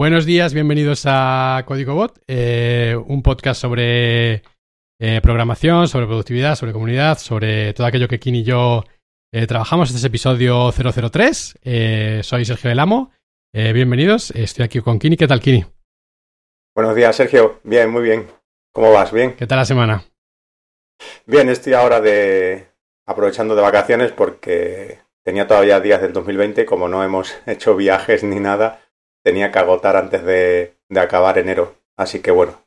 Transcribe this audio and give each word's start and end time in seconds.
Buenos 0.00 0.24
días, 0.24 0.54
bienvenidos 0.54 1.02
a 1.04 1.62
Código 1.66 1.94
Bot, 1.94 2.22
eh, 2.26 2.96
un 3.06 3.22
podcast 3.22 3.60
sobre 3.60 4.42
eh, 4.98 5.20
programación, 5.22 5.88
sobre 5.88 6.06
productividad, 6.06 6.54
sobre 6.54 6.72
comunidad, 6.72 7.18
sobre 7.18 7.74
todo 7.74 7.86
aquello 7.86 8.08
que 8.08 8.18
Kini 8.18 8.38
y 8.38 8.44
yo 8.44 8.84
eh, 9.30 9.46
trabajamos. 9.46 9.90
Este 9.90 9.98
es 9.98 10.04
episodio 10.04 10.72
003. 10.72 11.58
soy 12.22 12.44
Sergio 12.46 12.70
Del 12.70 12.78
Amo. 12.78 13.12
bienvenidos. 13.52 14.30
Estoy 14.30 14.64
aquí 14.64 14.80
con 14.80 14.98
Kini. 14.98 15.18
¿Qué 15.18 15.28
tal, 15.28 15.40
Kini? 15.40 15.66
Buenos 16.74 16.96
días, 16.96 17.14
Sergio. 17.14 17.60
Bien, 17.62 17.90
muy 17.90 18.02
bien. 18.02 18.26
¿Cómo 18.72 18.92
vas? 18.92 19.12
¿Bien? 19.12 19.36
¿Qué 19.36 19.46
tal 19.46 19.58
la 19.58 19.66
semana? 19.66 20.04
Bien, 21.26 21.50
estoy 21.50 21.74
ahora 21.74 22.00
de 22.00 22.68
aprovechando 23.06 23.54
de 23.54 23.60
vacaciones 23.60 24.12
porque 24.12 25.00
tenía 25.22 25.46
todavía 25.46 25.78
días 25.78 26.00
del 26.00 26.14
2020, 26.14 26.64
como 26.64 26.88
no 26.88 27.04
hemos 27.04 27.36
hecho 27.46 27.76
viajes 27.76 28.24
ni 28.24 28.40
nada, 28.40 28.80
tenía 29.22 29.50
que 29.50 29.58
agotar 29.58 29.96
antes 29.96 30.24
de, 30.24 30.76
acabar 30.96 31.38
enero. 31.38 31.76
Así 31.96 32.20
que 32.20 32.30
bueno, 32.30 32.64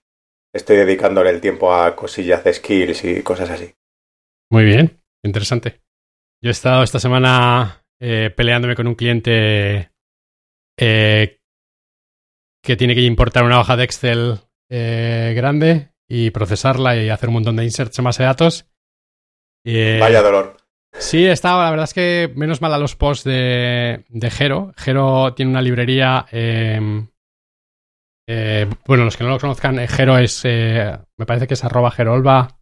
estoy 0.54 0.78
dedicándole 0.78 1.30
el 1.30 1.42
tiempo 1.42 1.74
a 1.74 1.96
cosillas 1.96 2.44
de 2.44 2.54
skills 2.54 3.04
y 3.06 3.24
cosas 3.24 3.50
así. 3.50 3.74
Muy 4.52 4.66
bien, 4.66 5.02
interesante. 5.24 5.82
Yo 6.42 6.50
he 6.50 6.52
estado 6.52 6.84
esta 6.84 7.00
semana 7.00 7.84
eh, 8.00 8.30
peleándome 8.36 8.76
con 8.76 8.88
un 8.88 8.96
cliente 8.96 9.92
eh, 10.78 11.40
que 12.62 12.76
tiene 12.76 12.96
que 12.96 13.02
importar 13.02 13.44
una 13.44 13.60
hoja 13.60 13.76
de 13.76 13.84
Excel 13.84 14.40
eh, 14.70 15.34
grande 15.36 15.94
y 16.08 16.32
procesarla 16.32 16.96
y 16.98 17.10
hacer 17.10 17.30
un 17.30 17.36
montón 17.36 17.56
de 17.56 17.64
inserts 17.64 17.98
en 17.98 18.06
base 18.06 18.24
de 18.24 18.28
datos. 18.28 18.68
Vaya 19.66 20.22
dolor. 20.22 20.58
Sí, 21.04 21.26
estaba, 21.26 21.66
la 21.66 21.70
verdad 21.70 21.84
es 21.84 21.94
que 21.94 22.32
menos 22.36 22.62
mal 22.62 22.74
a 22.74 22.78
los 22.78 22.96
posts 22.96 23.26
de, 23.26 24.06
de 24.08 24.32
Jero. 24.32 24.74
Jero 24.78 25.34
tiene 25.34 25.52
una 25.52 25.62
librería. 25.62 26.26
Em, 26.32 27.08
eh, 28.28 28.68
bueno, 28.88 29.04
los 29.04 29.18
que 29.18 29.26
no 29.26 29.32
lo 29.32 29.40
conozcan, 29.40 29.80
eh, 29.80 29.88
Jero 29.88 30.18
es. 30.18 30.42
Eh, 30.46 30.98
me 31.18 31.26
parece 31.26 31.46
que 31.46 31.56
es 31.56 31.64
arroba 31.64 31.92
Jerolva 31.92 32.58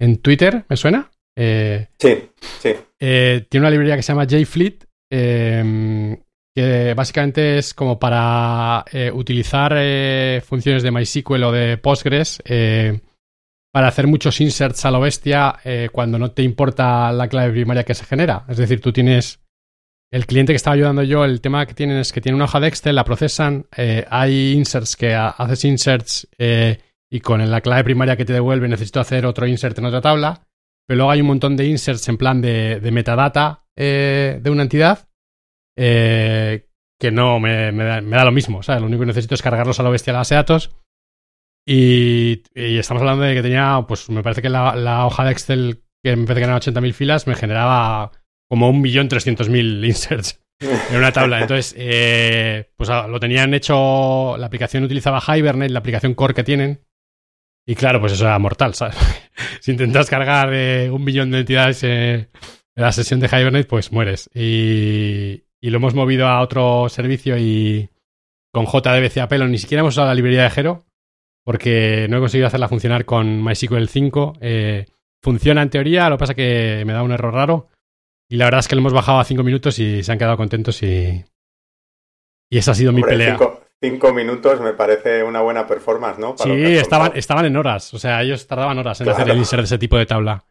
en 0.00 0.18
Twitter, 0.18 0.64
¿me 0.68 0.76
suena? 0.76 1.10
sí, 1.36 2.30
sí. 2.60 2.74
tiene 2.98 3.46
una 3.54 3.70
librería 3.70 3.96
que 3.96 4.02
se 4.02 4.12
llama 4.12 4.26
JFleet, 4.26 4.84
em, 5.10 6.16
que 6.54 6.94
básicamente 6.94 7.58
es 7.58 7.74
como 7.74 7.98
para 7.98 8.84
utilizar 9.14 9.72
funciones 10.42 10.82
de 10.82 10.90
MySQL 10.90 11.44
o 11.44 11.52
de 11.52 11.78
Postgres 11.78 12.42
para 13.72 13.88
hacer 13.88 14.06
muchos 14.06 14.40
inserts 14.40 14.84
a 14.84 14.90
lo 14.90 15.00
bestia 15.00 15.56
eh, 15.64 15.88
cuando 15.90 16.18
no 16.18 16.30
te 16.30 16.42
importa 16.42 17.10
la 17.10 17.28
clave 17.28 17.52
primaria 17.52 17.84
que 17.84 17.94
se 17.94 18.04
genera. 18.04 18.44
Es 18.48 18.58
decir, 18.58 18.80
tú 18.80 18.92
tienes 18.92 19.40
el 20.12 20.26
cliente 20.26 20.52
que 20.52 20.58
estaba 20.58 20.74
ayudando 20.74 21.02
yo, 21.02 21.24
el 21.24 21.40
tema 21.40 21.64
que 21.64 21.72
tienen 21.72 21.96
es 21.96 22.12
que 22.12 22.20
tiene 22.20 22.36
una 22.36 22.44
hoja 22.44 22.60
de 22.60 22.68
Excel, 22.68 22.94
la 22.94 23.04
procesan, 23.04 23.66
eh, 23.74 24.04
hay 24.10 24.52
inserts 24.52 24.94
que 24.94 25.14
haces 25.14 25.64
inserts 25.64 26.28
eh, 26.36 26.80
y 27.10 27.20
con 27.20 27.50
la 27.50 27.62
clave 27.62 27.84
primaria 27.84 28.16
que 28.16 28.26
te 28.26 28.34
devuelve 28.34 28.68
necesito 28.68 29.00
hacer 29.00 29.24
otro 29.24 29.46
insert 29.46 29.78
en 29.78 29.86
otra 29.86 30.02
tabla, 30.02 30.46
pero 30.86 30.98
luego 30.98 31.10
hay 31.10 31.22
un 31.22 31.28
montón 31.28 31.56
de 31.56 31.66
inserts 31.66 32.06
en 32.10 32.18
plan 32.18 32.42
de, 32.42 32.78
metadata 32.92 33.64
de 33.74 34.42
una 34.50 34.64
entidad 34.64 35.08
que 35.74 37.10
no 37.10 37.40
me, 37.40 37.72
da, 37.72 38.00
me, 38.02 38.16
da, 38.16 38.24
lo 38.24 38.32
mismo. 38.32 38.60
Lo 38.66 38.86
único 38.86 39.00
que 39.00 39.06
necesito 39.06 39.34
es 39.34 39.42
cargarlos 39.42 39.80
a 39.80 39.82
lo 39.82 39.90
bestia 39.90 40.12
a 40.12 40.14
la 40.14 40.20
base 40.20 40.34
de 40.34 40.40
datos 40.40 40.81
y, 41.64 42.42
estamos 42.54 43.02
hablando 43.02 43.24
de 43.24 43.34
que 43.34 43.42
tenía, 43.42 43.84
pues 43.86 44.10
me 44.10 44.22
parece 44.22 44.42
que 44.42 44.48
la, 44.48 45.06
hoja 45.06 45.24
de 45.24 45.32
Excel, 45.32 45.82
que 46.02 46.16
me 46.16 46.26
parece 46.26 46.40
que 46.40 46.44
eran 46.44 46.60
80.000 46.60 46.92
filas, 46.92 47.26
me 47.26 47.34
generaba 47.34 48.12
como 48.48 48.72
1.300.000 48.72 49.86
inserts 49.86 50.40
en 50.60 50.96
una 50.96 51.12
tabla. 51.12 51.40
Entonces, 51.40 51.74
eh, 51.78 52.70
pues 52.76 52.90
ah, 52.90 53.06
lo 53.06 53.20
tenían 53.20 53.54
hecho, 53.54 54.36
la 54.36 54.46
aplicación 54.46 54.84
utilizaba 54.84 55.22
Hibernate, 55.26 55.72
la 55.72 55.78
aplicación 55.78 56.14
core 56.14 56.34
que 56.34 56.44
tienen. 56.44 56.84
Y 57.64 57.76
claro, 57.76 58.00
pues 58.00 58.12
eso 58.12 58.24
era 58.24 58.38
mortal, 58.40 58.74
¿sabes? 58.74 58.96
si 59.60 59.70
intentas 59.70 60.10
cargar 60.10 60.52
eh, 60.52 60.90
un 60.90 61.04
millón 61.04 61.30
de 61.30 61.40
entidades 61.40 61.84
en 61.84 62.28
la 62.74 62.90
sesión 62.90 63.20
de 63.20 63.28
Hibernate, 63.28 63.68
pues 63.68 63.92
mueres. 63.92 64.28
Y, 64.34 65.44
y, 65.60 65.70
lo 65.70 65.76
hemos 65.76 65.94
movido 65.94 66.26
a 66.26 66.40
otro 66.40 66.88
servicio 66.88 67.38
y 67.38 67.88
con 68.52 68.66
JDBC 68.66 69.18
a 69.18 69.28
pelo, 69.28 69.46
ni 69.46 69.58
siquiera 69.58 69.80
hemos 69.80 69.94
usado 69.94 70.08
la 70.08 70.14
librería 70.14 70.42
de 70.42 70.50
Jero 70.50 70.84
porque 71.44 72.06
no 72.08 72.16
he 72.16 72.20
conseguido 72.20 72.46
hacerla 72.46 72.68
funcionar 72.68 73.04
con 73.04 73.42
MySQL 73.42 73.86
5. 73.86 74.34
Eh, 74.40 74.86
funciona 75.22 75.62
en 75.62 75.70
teoría, 75.70 76.08
lo 76.08 76.16
que 76.16 76.20
pasa 76.20 76.32
es 76.32 76.36
que 76.36 76.84
me 76.86 76.92
da 76.92 77.02
un 77.02 77.12
error 77.12 77.34
raro. 77.34 77.68
Y 78.28 78.36
la 78.36 78.46
verdad 78.46 78.60
es 78.60 78.68
que 78.68 78.74
lo 78.74 78.80
hemos 78.80 78.92
bajado 78.92 79.20
a 79.20 79.24
5 79.24 79.42
minutos 79.42 79.78
y 79.78 80.02
se 80.02 80.12
han 80.12 80.18
quedado 80.18 80.36
contentos 80.36 80.82
y, 80.82 81.24
y 82.50 82.58
esa 82.58 82.72
ha 82.72 82.74
sido 82.74 82.92
mi 82.92 83.02
pelea. 83.02 83.38
Cinco, 83.84 84.12
minutos 84.12 84.60
me 84.60 84.74
parece 84.74 85.24
una 85.24 85.40
buena 85.40 85.66
performance, 85.66 86.16
¿no? 86.16 86.36
sí, 86.38 86.52
estaban, 86.52 87.12
estaban 87.16 87.46
en 87.46 87.56
horas. 87.56 87.92
O 87.94 87.98
sea, 87.98 88.22
ellos 88.22 88.46
tardaban 88.46 88.78
horas 88.78 89.00
en 89.00 89.08
hacer 89.08 89.28
el 89.28 89.38
insert 89.38 89.62
de 89.62 89.64
ese 89.64 89.78
tipo 89.78 89.98
de 89.98 90.06
tabla. 90.06 90.44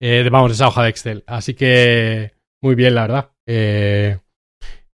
Eh, 0.00 0.26
vamos, 0.32 0.52
esa 0.52 0.68
hoja 0.68 0.84
de 0.84 0.88
Excel. 0.88 1.24
Así 1.26 1.52
que 1.52 2.32
muy 2.62 2.74
bien, 2.74 2.94
la 2.94 3.02
verdad. 3.02 3.30
Eh, 3.46 4.18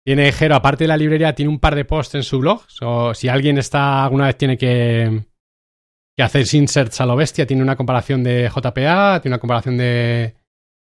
tiene 0.04 0.32
Jero, 0.32 0.56
aparte 0.56 0.86
de 0.86 0.88
la 0.88 0.98
librería, 0.98 1.36
tiene 1.36 1.52
un 1.52 1.60
par 1.60 1.76
de 1.76 1.86
posts 1.86 2.16
en 2.16 2.24
su 2.24 2.40
blog. 2.40 2.64
O 2.82 3.14
si 3.14 3.30
alguien 3.30 3.58
está 3.58 4.04
alguna 4.04 4.26
vez 4.26 4.38
tiene 4.38 4.58
que, 4.58 5.24
que 6.16 6.24
hacéis 6.24 6.54
inserts 6.54 7.02
a 7.02 7.06
lo 7.06 7.16
bestia. 7.16 7.46
Tiene 7.46 7.64
una 7.64 7.76
comparación 7.76 8.24
de 8.24 8.50
JPA, 8.50 9.20
tiene 9.22 9.34
una 9.34 9.40
comparación 9.40 9.78
de, 9.78 10.36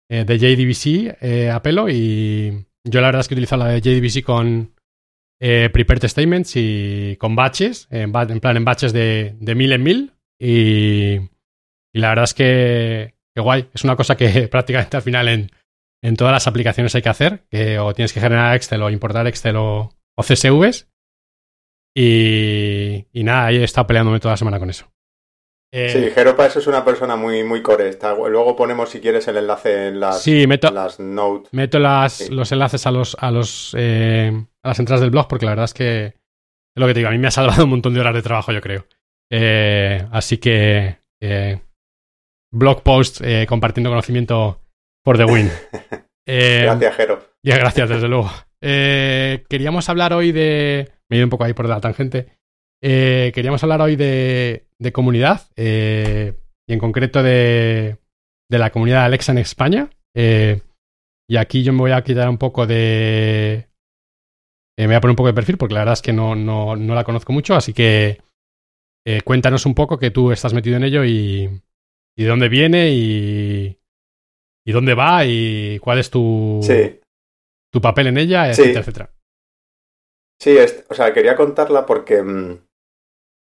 eh, 0.10 0.26
de 0.26 0.38
JDBC 0.38 1.18
eh, 1.22 1.50
a 1.50 1.62
pelo 1.62 1.90
y 1.90 2.66
yo 2.84 3.00
la 3.00 3.08
verdad 3.08 3.22
es 3.22 3.28
que 3.28 3.34
he 3.34 3.38
utilizado 3.38 3.64
la 3.64 3.72
de 3.72 3.82
JDBC 3.82 4.24
con 4.24 4.74
eh, 5.40 5.70
prepared 5.72 6.08
statements 6.08 6.54
y 6.56 7.16
con 7.18 7.36
batches, 7.36 7.88
en, 7.92 8.12
plan 8.12 8.58
en 8.58 8.66
batches 8.66 8.94
de, 8.94 9.36
de 9.40 9.56
mil 9.56 9.72
en 9.72 9.84
mil 9.84 10.14
y, 10.40 11.14
y 11.94 12.00
la 12.00 12.10
verdad 12.10 12.26
es 12.26 12.34
que, 12.34 13.16
que, 13.34 13.42
guay. 13.42 13.70
Es 13.74 13.84
una 13.84 13.96
cosa 13.96 14.18
que 14.18 14.48
prácticamente 14.52 14.98
al 14.98 15.04
final 15.04 15.28
en, 15.28 15.52
en 16.04 16.16
todas 16.16 16.34
las 16.34 16.48
aplicaciones 16.48 16.94
hay 16.96 17.02
que 17.02 17.10
hacer, 17.10 17.46
que 17.50 17.80
o 17.80 17.94
tienes 17.94 18.14
que 18.14 18.20
generar 18.20 18.56
Excel 18.56 18.82
o 18.82 18.90
importar 18.90 19.28
Excel 19.28 19.56
o, 19.56 19.92
o 20.18 20.24
CSVs. 20.24 20.90
Y, 21.96 23.08
y 23.12 23.24
nada, 23.24 23.52
he 23.52 23.64
estado 23.64 23.88
peleándome 23.88 24.20
toda 24.20 24.34
la 24.34 24.38
semana 24.38 24.60
con 24.60 24.70
eso. 24.70 24.92
Eh, 25.74 25.90
sí, 25.90 26.12
Jeropa 26.12 26.46
eso 26.46 26.60
es 26.60 26.68
una 26.68 26.84
persona 26.84 27.16
muy, 27.16 27.46
muy 27.46 27.62
core. 27.62 27.98
luego 28.30 28.58
ponemos, 28.58 28.90
si 28.90 29.00
quieres, 29.00 29.26
el 29.30 29.38
enlace 29.38 29.88
en 29.88 30.02
las, 30.02 30.22
sí, 30.22 30.46
meto, 30.46 30.70
las 30.70 31.00
notes. 31.00 31.54
Meto 31.54 31.80
las, 31.80 32.30
los 32.30 32.52
enlaces 32.52 32.86
a 32.86 32.92
los, 32.92 33.16
a 33.18 33.32
los 33.32 33.74
eh, 33.78 34.34
a 34.64 34.68
las 34.68 34.80
entradas 34.80 35.00
del 35.00 35.12
blog, 35.12 35.30
porque 35.30 35.46
la 35.46 35.54
verdad 35.54 35.66
es 35.66 35.74
que 35.74 36.06
es 36.08 36.16
lo 36.76 36.88
que 36.88 36.94
te 36.94 37.00
digo, 37.00 37.10
a 37.10 37.14
mí 37.14 37.18
me 37.18 37.30
ha 37.30 37.32
salvado 37.32 37.64
un 37.64 37.70
montón 37.70 37.94
de 37.94 38.02
horas 38.02 38.14
de 38.14 38.22
trabajo, 38.22 38.52
yo 38.52 38.60
creo. 38.60 38.86
Eh, 39.32 40.06
así 40.12 40.40
que 40.40 40.98
blog 42.52 42.84
post 42.84 43.22
compartiendo 43.48 43.90
conocimiento 43.90 44.62
por 45.06 45.18
the 45.18 45.24
win. 45.24 45.50
gracias, 46.28 46.96
Jero. 46.96 47.24
Ya, 47.44 47.58
gracias, 47.58 47.88
desde 47.88 48.10
luego. 48.10 48.30
queríamos 48.60 49.88
hablar 49.88 50.12
hoy 50.12 50.34
de. 50.34 50.92
Me 51.10 51.16
he 51.16 51.18
ido 51.20 51.28
un 51.28 51.30
poco 51.30 51.46
ahí 51.46 51.54
por 51.54 51.70
la 51.70 51.80
tangente. 51.80 52.28
queríamos 52.82 53.64
hablar 53.64 53.82
hoy 53.82 53.96
de, 53.96 54.66
de 54.82 54.92
comunidad 54.92 55.48
eh, 55.56 56.34
y 56.68 56.74
en 56.74 56.80
concreto 56.80 57.22
de, 57.22 57.98
de, 58.50 58.58
la 58.58 58.72
comunidad 58.72 59.02
de 59.02 59.06
Alexa 59.06 59.32
en 59.32 59.38
España. 59.38 59.90
Eh, 60.16 60.60
y 61.30 61.38
aquí 61.38 61.64
yo 61.64 61.72
me 61.72 61.80
voy 61.80 61.92
a 61.92 62.04
quitar 62.04 62.28
un 62.28 62.40
poco 62.40 62.66
de... 62.66 63.68
Eh, 64.78 64.84
me 64.84 64.88
voy 64.88 64.96
a 64.96 65.02
poner 65.02 65.12
un 65.12 65.18
poco 65.18 65.28
de 65.28 65.36
perfil 65.36 65.58
porque 65.58 65.76
la 65.76 65.82
verdad 65.82 65.94
es 65.94 66.02
que 66.02 66.14
no, 66.14 66.36
no, 66.36 66.76
no 66.76 66.96
la 66.96 67.04
conozco 67.04 67.32
mucho, 67.32 67.56
así 67.56 67.74
que 67.74 68.20
cuéntanos 69.24 69.66
un 69.66 69.74
poco 69.74 69.98
que 69.98 70.12
tú 70.12 70.32
estás 70.32 70.54
metido 70.54 70.78
en 70.78 70.84
ello 70.84 71.04
y, 71.04 71.50
y 72.16 72.24
de 72.24 72.30
dónde 72.30 72.50
viene 72.50 72.92
y, 72.92 73.78
y 74.66 74.72
dónde 74.72 74.94
va 74.94 75.26
y 75.26 75.80
cuál 75.80 76.00
es 76.00 76.10
tu, 76.10 76.62
tu 77.72 77.82
papel 77.82 78.08
en 78.08 78.18
ella, 78.18 78.50
etcétera, 78.50 78.80
etcétera. 78.80 79.14
Sí, 80.40 80.56
o 80.90 80.94
sea, 80.94 81.14
quería 81.14 81.36
contarla 81.36 81.86
porque 81.86 82.24
mm, 82.24 82.60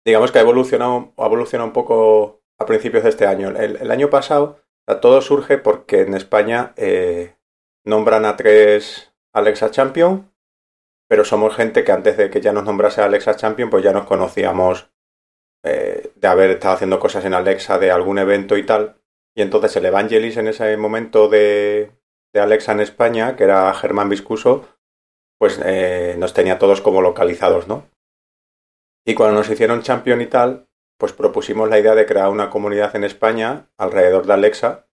digamos 0.06 0.32
que 0.32 0.40
ha 0.40 0.44
evolucionado, 0.44 1.14
ha 1.18 1.26
evolucionado 1.26 1.68
un 1.68 1.74
poco 1.74 2.42
a 2.60 2.66
principios 2.66 3.04
de 3.04 3.10
este 3.10 3.26
año. 3.26 3.50
El, 3.50 3.92
año 3.92 4.10
pasado 4.10 4.60
todo 5.02 5.22
surge 5.22 5.58
porque 5.58 6.02
en 6.02 6.14
España 6.14 6.74
eh, 6.78 7.36
nombran 7.84 8.26
a 8.26 8.38
tres 8.38 9.14
Alexa 9.34 9.72
Champion, 9.72 10.32
pero 11.10 11.26
somos 11.26 11.56
gente 11.56 11.84
que 11.84 11.92
antes 11.92 12.18
de 12.18 12.30
que 12.30 12.40
ya 12.40 12.54
nos 12.54 12.64
nombrase 12.64 13.02
Alexa 13.02 13.36
Champion, 13.36 13.70
pues 13.70 13.84
ya 13.84 13.92
nos 13.94 14.06
conocíamos 14.06 14.92
eh, 15.64 16.12
de 16.16 16.28
haber 16.28 16.52
estado 16.52 16.76
haciendo 16.76 17.00
cosas 17.00 17.26
en 17.26 17.34
Alexa, 17.34 17.80
de 17.80 17.92
algún 17.92 18.20
evento 18.20 18.58
y 18.58 18.66
tal. 18.66 19.02
Y 19.36 19.42
entonces 19.42 19.76
el 19.76 19.86
Evangelis 19.86 20.38
en 20.38 20.48
ese 20.48 20.78
momento 20.78 21.28
de, 21.28 21.92
Alexa 22.34 22.74
en 22.74 22.82
España, 22.82 23.36
que 23.36 23.46
era 23.46 23.74
Germán 23.74 24.10
Viscuso, 24.10 24.68
pues 25.40 25.60
eh, 25.66 26.16
nos 26.20 26.34
tenía 26.34 26.60
todos 26.60 26.82
como 26.82 27.02
localizados, 27.02 27.68
¿no? 27.68 27.86
Y 29.06 29.14
cuando 29.14 29.38
nos 29.38 29.50
hicieron 29.50 29.84
champion 29.84 30.22
y 30.22 30.26
tal, 30.26 30.68
pues 30.98 31.14
propusimos 31.14 31.70
la 31.70 31.80
idea 31.80 31.94
de 31.94 32.08
crear 32.08 32.30
una 32.30 32.50
comunidad 32.50 32.96
en 32.96 33.04
España 33.04 33.70
alrededor 33.78 34.26
de 34.26 34.34
Alexa 34.34 34.88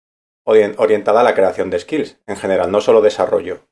orientada 0.44 1.20
a 1.20 1.24
la 1.24 1.34
creación 1.34 1.70
de 1.70 1.78
skills 1.78 2.18
en 2.26 2.36
general, 2.36 2.72
no 2.72 2.80
solo 2.80 3.02
desarrollo. 3.02 3.68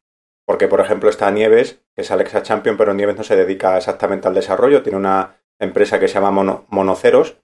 Porque, 0.46 0.68
por 0.68 0.80
ejemplo, 0.80 1.10
está 1.10 1.30
Nieves, 1.30 1.82
que 1.94 2.02
es 2.02 2.10
Alexa 2.10 2.42
Champion, 2.42 2.76
pero 2.76 2.94
Nieves 2.94 3.16
no 3.16 3.24
se 3.24 3.36
dedica 3.36 3.76
exactamente 3.76 4.28
al 4.28 4.34
desarrollo, 4.34 4.82
tiene 4.82 4.98
una 4.98 5.42
empresa 5.58 5.98
que 5.98 6.08
se 6.08 6.14
llama 6.14 6.64
Monoceros 6.68 7.36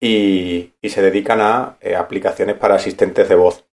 y, 0.00 0.74
se 0.82 1.02
dedican 1.02 1.40
a 1.40 1.78
eh, 1.80 1.96
aplicaciones 1.96 2.56
para 2.56 2.74
asistentes 2.74 3.28
de 3.28 3.34
voz. 3.34 3.66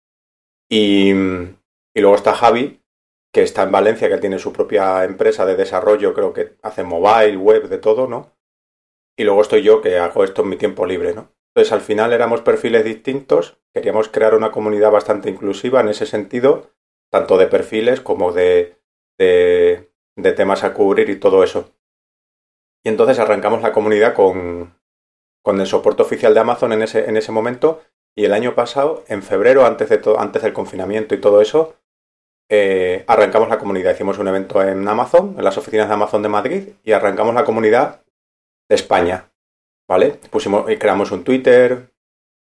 Y, 0.70 1.12
y 1.12 2.02
luego 2.02 2.16
está 2.16 2.34
Javi, 2.34 2.82
que 3.34 3.42
está 3.42 3.64
en 3.64 3.72
Valencia, 3.72 4.10
que 4.10 4.18
tiene 4.20 4.38
su 4.38 4.54
propia 4.54 5.04
empresa 5.04 5.46
de 5.46 5.56
desarrollo, 5.56 6.14
creo 6.14 6.34
que 6.34 6.56
hace 6.62 6.84
mobile, 6.84 7.38
web, 7.38 7.68
de 7.68 7.80
todo, 7.80 8.08
¿no? 8.08 8.32
Y 9.18 9.24
luego 9.24 9.42
estoy 9.42 9.62
yo, 9.62 9.82
que 9.82 9.98
hago 9.98 10.24
esto 10.24 10.42
en 10.42 10.50
mi 10.50 10.58
tiempo 10.58 10.86
libre, 10.86 11.14
¿no? 11.14 11.32
Entonces, 11.56 11.72
al 11.72 11.82
final 11.82 12.14
éramos 12.14 12.42
perfiles 12.42 12.84
distintos, 12.84 13.60
queríamos 13.74 14.10
crear 14.10 14.34
una 14.34 14.52
comunidad 14.52 14.92
bastante 14.92 15.30
inclusiva 15.30 15.82
en 15.82 15.90
ese 15.90 16.08
sentido, 16.08 16.72
tanto 17.12 17.38
de 17.38 17.46
perfiles 17.46 18.02
como 18.02 18.32
de, 18.32 18.80
de, 19.20 19.92
temas 20.36 20.64
a 20.64 20.74
cubrir 20.74 21.12
y 21.12 21.20
todo 21.20 21.44
eso. 21.44 21.70
Y 22.84 22.90
entonces 22.90 23.20
arrancamos 23.20 23.62
la 23.62 23.72
comunidad 23.72 24.16
con, 24.16 24.76
con 25.44 25.62
el 25.62 25.68
soporte 25.68 26.02
oficial 26.02 26.34
de 26.34 26.40
Amazon 26.40 26.74
en 26.74 26.82
ese, 26.82 27.08
en 27.08 27.18
ese 27.18 27.32
momento. 27.32 27.82
Y 28.16 28.26
el 28.26 28.34
año 28.34 28.56
pasado, 28.56 29.04
en 29.08 29.22
febrero, 29.22 29.66
antes, 29.66 29.90
de 29.90 30.02
antes 30.18 30.42
del 30.42 30.54
confinamiento 30.54 31.14
y 31.14 31.22
todo 31.22 31.40
eso, 31.40 31.76
eh, 32.50 33.06
arrancamos 33.08 33.50
la 33.50 33.60
comunidad. 33.60 33.94
Hicimos 33.94 34.18
un 34.18 34.28
evento 34.28 34.62
en 34.62 34.88
Amazon, 34.88 35.36
en 35.38 35.44
las 35.44 35.58
oficinas 35.58 35.88
de 35.88 35.94
Amazon 35.94 36.24
de 36.24 36.30
Madrid, 36.30 36.70
y 36.84 36.92
arrancamos 36.94 37.36
la 37.36 37.46
comunidad 37.46 38.03
de 38.70 38.76
España. 38.76 39.32
¿Vale? 39.90 40.12
Pusimos, 40.32 40.70
y 40.72 40.78
creamos 40.78 41.12
un 41.12 41.24
Twitter, 41.24 41.94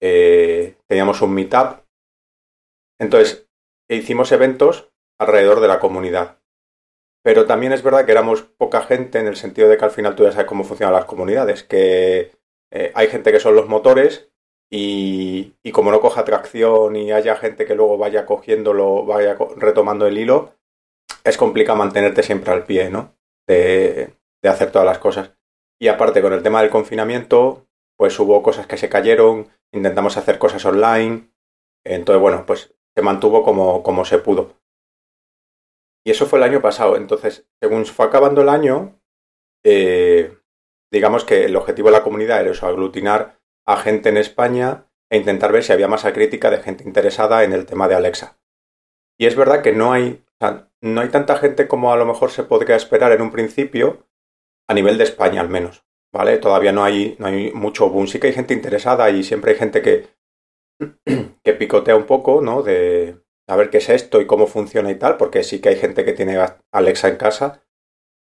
eh, 0.02 0.78
teníamos 0.88 1.22
un 1.22 1.34
meetup. 1.34 1.82
Entonces, 3.00 3.48
hicimos 3.90 4.32
eventos 4.32 4.92
alrededor 5.20 5.60
de 5.60 5.68
la 5.68 5.80
comunidad. 5.80 6.40
Pero 7.24 7.46
también 7.46 7.74
es 7.74 7.82
verdad 7.82 8.06
que 8.06 8.12
éramos 8.12 8.44
poca 8.44 8.84
gente 8.84 9.20
en 9.20 9.28
el 9.28 9.36
sentido 9.36 9.68
de 9.68 9.78
que 9.78 9.86
al 9.86 9.92
final 9.92 10.16
tú 10.16 10.24
ya 10.24 10.32
sabes 10.32 10.48
cómo 10.48 10.64
funcionan 10.64 10.94
las 10.94 11.06
comunidades, 11.06 11.64
que 11.64 12.32
eh, 12.72 12.92
hay 12.94 13.08
gente 13.08 13.32
que 13.32 13.40
son 13.40 13.56
los 13.56 13.68
motores 13.68 14.30
y, 14.72 15.54
como 15.72 15.92
no 15.92 16.02
coja 16.02 16.24
tracción 16.24 16.96
y 16.96 17.12
haya 17.12 17.36
gente 17.36 17.66
que 17.66 17.76
luego 17.76 17.98
vaya 17.98 18.26
cogiéndolo, 18.26 19.06
vaya 19.06 19.38
retomando 19.58 20.06
el 20.06 20.18
hilo, 20.18 20.54
es 21.24 21.38
complicado 21.38 21.78
mantenerte 21.78 22.22
siempre 22.24 22.54
al 22.54 22.66
pie, 22.66 22.90
¿no? 22.90 23.16
De 23.48 24.14
hacer 24.44 24.72
todas 24.72 24.86
las 24.86 25.00
cosas. 25.00 25.32
Y 25.80 25.88
aparte, 25.88 26.22
con 26.22 26.34
el 26.34 26.44
tema 26.44 26.62
del 26.62 26.72
confinamiento, 26.72 27.68
pues 27.98 28.18
hubo 28.20 28.42
cosas 28.44 28.68
que 28.68 28.78
se 28.78 28.90
cayeron, 28.90 29.50
intentamos 29.74 30.18
hacer 30.18 30.40
cosas 30.40 30.66
online, 30.66 31.30
entonces, 31.86 32.22
bueno, 32.22 32.46
pues 32.46 32.76
se 32.96 33.02
mantuvo 33.02 33.44
como, 33.44 33.84
como 33.84 34.06
se 34.06 34.20
pudo. 34.20 34.56
Y 36.06 36.12
eso 36.12 36.26
fue 36.28 36.40
el 36.40 36.44
año 36.44 36.62
pasado. 36.62 36.98
Entonces, 36.98 37.48
según 37.62 37.86
fue 37.86 38.06
acabando 38.06 38.42
el 38.42 38.50
año, 38.50 39.00
eh, 39.66 40.38
digamos 40.92 41.26
que 41.26 41.46
el 41.46 41.56
objetivo 41.56 41.90
de 41.90 41.98
la 41.98 42.04
comunidad 42.04 42.42
era 42.42 42.52
eso, 42.52 42.68
aglutinar 42.68 43.40
a 43.68 43.78
gente 43.78 44.10
en 44.10 44.18
España 44.18 44.86
e 45.10 45.18
intentar 45.18 45.52
ver 45.52 45.64
si 45.64 45.74
había 45.74 45.88
masa 45.88 46.14
crítica 46.14 46.50
de 46.50 46.60
gente 46.62 46.84
interesada 46.84 47.44
en 47.44 47.54
el 47.54 47.66
tema 47.66 47.88
de 47.88 47.96
Alexa. 47.96 48.38
Y 49.18 49.26
es 49.26 49.36
verdad 49.36 49.62
que 49.62 49.72
no 49.72 49.94
hay, 49.94 50.24
no 50.82 51.02
hay 51.02 51.10
tanta 51.10 51.38
gente 51.38 51.68
como 51.68 51.92
a 51.92 51.98
lo 51.98 52.06
mejor 52.06 52.32
se 52.32 52.44
podría 52.44 52.76
esperar 52.76 53.12
en 53.12 53.22
un 53.22 53.32
principio, 53.32 54.08
a 54.68 54.74
nivel 54.74 54.98
de 54.98 55.04
España 55.06 55.42
al 55.42 55.50
menos. 55.50 55.84
¿Vale? 56.14 56.38
Todavía 56.38 56.72
no 56.72 56.84
hay, 56.84 57.16
no 57.20 57.28
hay 57.28 57.52
mucho 57.52 57.90
boom. 57.90 58.08
Sí 58.08 58.20
que 58.20 58.28
hay 58.28 58.34
gente 58.34 58.54
interesada 58.54 59.10
y 59.10 59.24
siempre 59.24 59.52
hay 59.52 59.58
gente 59.58 59.82
que, 59.82 60.08
que 61.44 61.54
picotea 61.54 61.96
un 61.96 62.06
poco, 62.06 62.42
¿no? 62.42 62.64
De 62.64 63.18
a 63.48 63.56
ver 63.56 63.70
qué 63.70 63.78
es 63.78 63.90
esto 63.90 64.22
y 64.22 64.26
cómo 64.26 64.48
funciona 64.48 64.90
y 64.90 64.96
tal, 64.96 65.18
porque 65.18 65.44
sí 65.44 65.60
que 65.60 65.70
hay 65.70 65.76
gente 65.76 66.06
que 66.06 66.14
tiene 66.14 66.40
Alexa 66.72 67.10
en 67.10 67.18
casa 67.18 67.66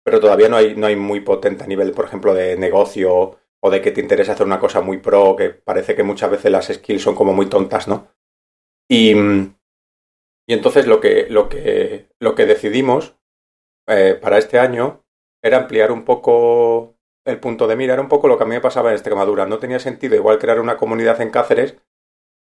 pero 0.04 0.20
todavía 0.20 0.50
no 0.50 0.58
hay, 0.58 0.76
no 0.76 0.88
hay 0.88 0.96
muy 0.96 1.22
potente 1.22 1.64
a 1.64 1.68
nivel, 1.68 1.92
por 1.92 2.06
ejemplo, 2.06 2.34
de 2.34 2.58
negocio 2.58 3.38
o 3.62 3.72
de 3.72 3.82
que 3.82 3.92
te 3.92 4.02
interesa 4.02 4.34
hacer 4.34 4.46
una 4.46 4.60
cosa 4.60 4.82
muy 4.82 4.98
pro, 4.98 5.36
que 5.38 5.50
parece 5.50 5.96
que 5.96 6.04
muchas 6.04 6.30
veces 6.30 6.52
las 6.52 6.68
skills 6.68 7.02
son 7.02 7.16
como 7.16 7.34
muy 7.34 7.48
tontas, 7.48 7.88
¿no? 7.88 8.10
Y, 8.90 9.14
y 10.46 10.54
entonces 10.54 10.88
lo 10.88 11.00
que, 11.00 11.28
lo 11.30 11.48
que, 11.48 12.10
lo 12.20 12.36
que 12.36 12.46
decidimos 12.46 13.16
eh, 13.88 14.20
para 14.22 14.38
este 14.38 14.60
año 14.60 15.03
era 15.44 15.57
ampliar 15.57 15.92
un 15.92 16.04
poco 16.06 16.95
el 17.25 17.40
punto 17.40 17.68
de 17.68 17.75
mira, 17.75 17.94
era 17.94 18.01
un 18.01 18.10
poco 18.10 18.28
lo 18.28 18.38
que 18.38 18.44
a 18.44 18.48
mí 18.48 18.56
me 18.56 18.62
pasaba 18.62 18.90
en 18.90 18.95
Extremadura. 18.95 19.45
No 19.45 19.60
tenía 19.60 19.80
sentido 19.80 20.16
igual 20.16 20.40
crear 20.40 20.60
una 20.60 20.78
comunidad 20.78 21.22
en 21.22 21.30
Cáceres 21.30 21.78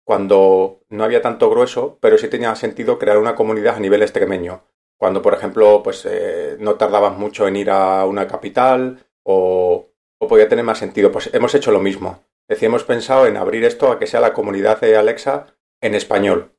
cuando 0.05 0.81
no 0.89 1.03
había 1.03 1.21
tanto 1.21 1.49
grueso, 1.49 1.97
pero 2.01 2.17
sí 2.17 2.27
tenía 2.27 2.55
sentido 2.55 2.99
crear 2.99 3.17
una 3.17 3.35
comunidad 3.35 3.75
a 3.75 3.79
nivel 3.79 4.01
extremeño 4.01 4.63
cuando, 4.97 5.21
por 5.21 5.33
ejemplo, 5.33 5.83
pues 5.83 6.05
eh, 6.05 6.57
no 6.59 6.75
tardabas 6.75 7.17
mucho 7.17 7.47
en 7.47 7.55
ir 7.55 7.69
a 7.69 8.05
una 8.05 8.27
capital 8.27 9.05
o, 9.23 9.91
o, 10.19 10.27
podía 10.27 10.49
tener 10.49 10.65
más 10.65 10.79
sentido. 10.79 11.11
Pues 11.11 11.29
hemos 11.33 11.53
hecho 11.53 11.71
lo 11.71 11.79
mismo. 11.79 12.23
Hemos 12.49 12.83
pensado 12.83 13.27
en 13.27 13.37
abrir 13.37 13.63
esto 13.63 13.91
a 13.91 13.99
que 13.99 14.07
sea 14.07 14.19
la 14.21 14.33
comunidad 14.33 14.81
de 14.81 14.97
Alexa 14.97 15.47
en 15.81 15.95
español, 15.95 16.55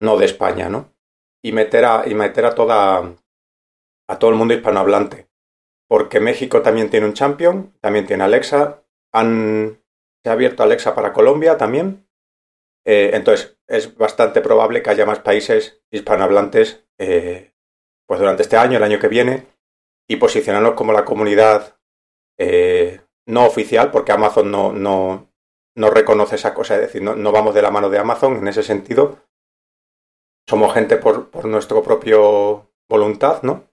no 0.00 0.16
de 0.16 0.26
España, 0.26 0.68
¿no? 0.68 0.92
Y 1.42 1.52
meter 1.52 1.84
a, 1.84 2.04
y 2.06 2.14
meter 2.14 2.44
a 2.44 2.54
toda 2.54 3.14
a 4.08 4.18
todo 4.18 4.30
el 4.30 4.36
mundo 4.36 4.54
hispanohablante. 4.54 5.31
Porque 5.92 6.20
México 6.20 6.62
también 6.62 6.88
tiene 6.88 7.04
un 7.04 7.12
champion, 7.12 7.76
también 7.82 8.06
tiene 8.06 8.24
Alexa. 8.24 8.82
Han, 9.12 9.78
se 10.24 10.30
ha 10.30 10.32
abierto 10.32 10.62
Alexa 10.62 10.94
para 10.94 11.12
Colombia 11.12 11.58
también. 11.58 12.08
Eh, 12.86 13.10
entonces, 13.12 13.58
es 13.66 13.94
bastante 13.98 14.40
probable 14.40 14.82
que 14.82 14.88
haya 14.88 15.04
más 15.04 15.18
países 15.18 15.82
hispanohablantes 15.90 16.86
eh, 16.96 17.52
pues 18.06 18.18
durante 18.18 18.40
este 18.40 18.56
año, 18.56 18.78
el 18.78 18.84
año 18.84 18.98
que 18.98 19.08
viene, 19.08 19.48
y 20.08 20.16
posicionarnos 20.16 20.72
como 20.72 20.94
la 20.94 21.04
comunidad 21.04 21.78
eh, 22.38 23.02
no 23.26 23.44
oficial, 23.44 23.90
porque 23.90 24.12
Amazon 24.12 24.50
no, 24.50 24.72
no, 24.72 25.30
no, 25.76 25.90
reconoce 25.90 26.36
esa 26.36 26.54
cosa, 26.54 26.76
es 26.76 26.80
decir, 26.80 27.02
no, 27.02 27.14
no, 27.16 27.32
vamos 27.32 27.54
de 27.54 27.60
la 27.60 27.70
mano 27.70 27.90
de 27.90 27.98
Amazon 27.98 28.38
en 28.38 28.48
ese 28.48 28.62
sentido. 28.62 29.18
Somos 30.48 30.72
gente 30.72 30.96
por, 30.96 31.28
por 31.28 31.44
nuestro 31.44 31.82
propio 31.82 32.72
voluntad, 32.88 33.42
¿no? 33.42 33.68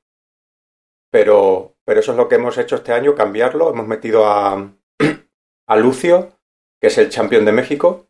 Pero, 1.12 1.79
pero 1.90 2.02
eso 2.02 2.12
es 2.12 2.18
lo 2.18 2.28
que 2.28 2.36
hemos 2.36 2.56
hecho 2.60 2.76
este 2.76 2.94
año, 2.94 3.16
cambiarlo. 3.16 3.72
Hemos 3.72 3.88
metido 3.88 4.28
a, 4.28 4.76
a 5.68 5.76
Lucio, 5.76 6.34
que 6.80 6.86
es 6.86 7.00
el 7.00 7.10
campeón 7.10 7.46
de 7.46 7.52
México, 7.52 8.06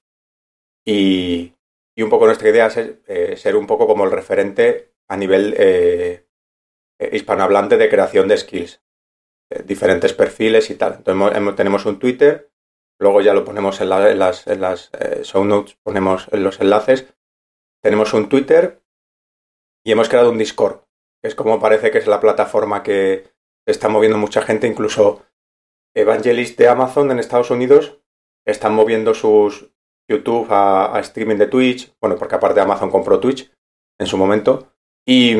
y, 0.86 1.53
y 1.95 2.01
un 2.01 2.09
poco 2.09 2.25
nuestra 2.25 2.50
idea 2.50 2.67
es 2.67 2.75
eh, 2.75 3.38
ser 3.38 3.55
un 3.55 3.65
poco 3.67 3.88
como 3.88 4.03
el 4.03 4.12
referente 4.12 4.91
a 5.07 5.15
nivel 5.15 5.55
eh, 5.57 6.27
eh, 7.00 7.09
hispanohablante 7.13 7.77
de 7.77 7.88
creación 7.88 8.27
de 8.27 8.36
skills, 8.36 8.83
diferentes 9.63 10.12
perfiles 10.12 10.69
y 10.71 10.75
tal. 10.75 10.95
Entonces 10.95 11.55
tenemos 11.55 11.86
un 11.86 12.00
Twitter, 12.00 12.51
luego 13.00 13.21
ya 13.21 13.33
lo 13.33 13.45
ponemos 13.45 13.79
en, 13.79 13.88
las, 13.88 14.45
en 14.45 14.59
las 14.59 14.91
show 15.24 15.45
notes, 15.45 15.77
ponemos 15.83 16.27
los 16.33 16.59
enlaces. 16.59 17.07
Tenemos 17.81 18.13
un 18.13 18.27
Twitter 18.27 18.83
y 19.86 19.93
hemos 19.93 20.09
creado 20.09 20.31
un 20.31 20.38
Discord, 20.38 20.81
es 21.24 21.33
como 21.33 21.62
parece 21.62 21.91
que 21.91 22.00
es 22.00 22.07
la 22.07 22.19
plataforma 22.19 22.83
que 22.83 23.38
está 23.71 23.89
moviendo 23.89 24.17
mucha 24.17 24.41
gente, 24.41 24.67
incluso 24.67 25.25
Evangelist 25.95 26.57
de 26.57 26.67
Amazon 26.67 27.11
en 27.11 27.19
Estados 27.19 27.51
Unidos 27.51 27.99
están 28.45 28.73
moviendo 28.73 29.13
sus 29.13 29.71
YouTube 30.09 30.47
a, 30.49 30.99
streaming 31.01 31.38
de 31.38 31.47
Twitch, 31.47 31.95
bueno, 32.01 32.15
porque 32.17 32.35
aparte 32.35 32.59
Amazon 32.59 32.89
compró 32.89 33.19
Twitch 33.19 33.51
en 33.99 34.07
su 34.07 34.17
momento, 34.17 34.73
y, 35.05 35.35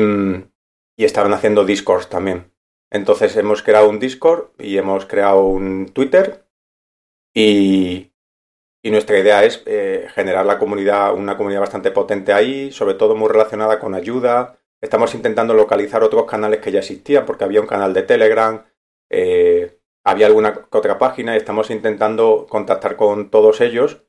y 0.96 1.04
estaban 1.04 1.32
haciendo 1.32 1.64
Discord 1.64 2.06
también. 2.06 2.52
Entonces 2.90 3.36
hemos 3.36 3.62
creado 3.62 3.88
un 3.88 3.98
Discord 3.98 4.50
y 4.58 4.76
hemos 4.76 5.06
creado 5.06 5.44
un 5.44 5.90
Twitter 5.92 6.44
y, 7.34 8.12
y 8.82 8.90
nuestra 8.90 9.18
idea 9.18 9.44
es 9.44 9.62
eh, 9.66 10.08
generar 10.14 10.46
la 10.46 10.58
comunidad, 10.58 11.14
una 11.14 11.36
comunidad 11.36 11.60
bastante 11.60 11.90
potente 11.90 12.32
ahí, 12.32 12.72
sobre 12.72 12.94
todo 12.94 13.14
muy 13.14 13.28
relacionada 13.28 13.78
con 13.78 13.94
ayuda. 13.94 14.59
Estamos 14.82 15.14
intentando 15.14 15.54
localizar 15.54 16.02
otros 16.02 16.24
canales 16.24 16.60
que 16.60 16.72
ya 16.72 16.78
existían, 16.78 17.26
porque 17.26 17.44
había 17.44 17.60
un 17.60 17.66
canal 17.66 17.92
de 17.92 18.02
Telegram, 18.02 18.64
eh, 19.10 19.78
había 20.04 20.26
alguna 20.26 20.66
otra 20.70 20.98
página 20.98 21.34
y 21.34 21.38
estamos 21.38 21.70
intentando 21.70 22.46
contactar 22.48 22.96
con 22.96 23.30
todos 23.30 23.60
ellos 23.60 24.02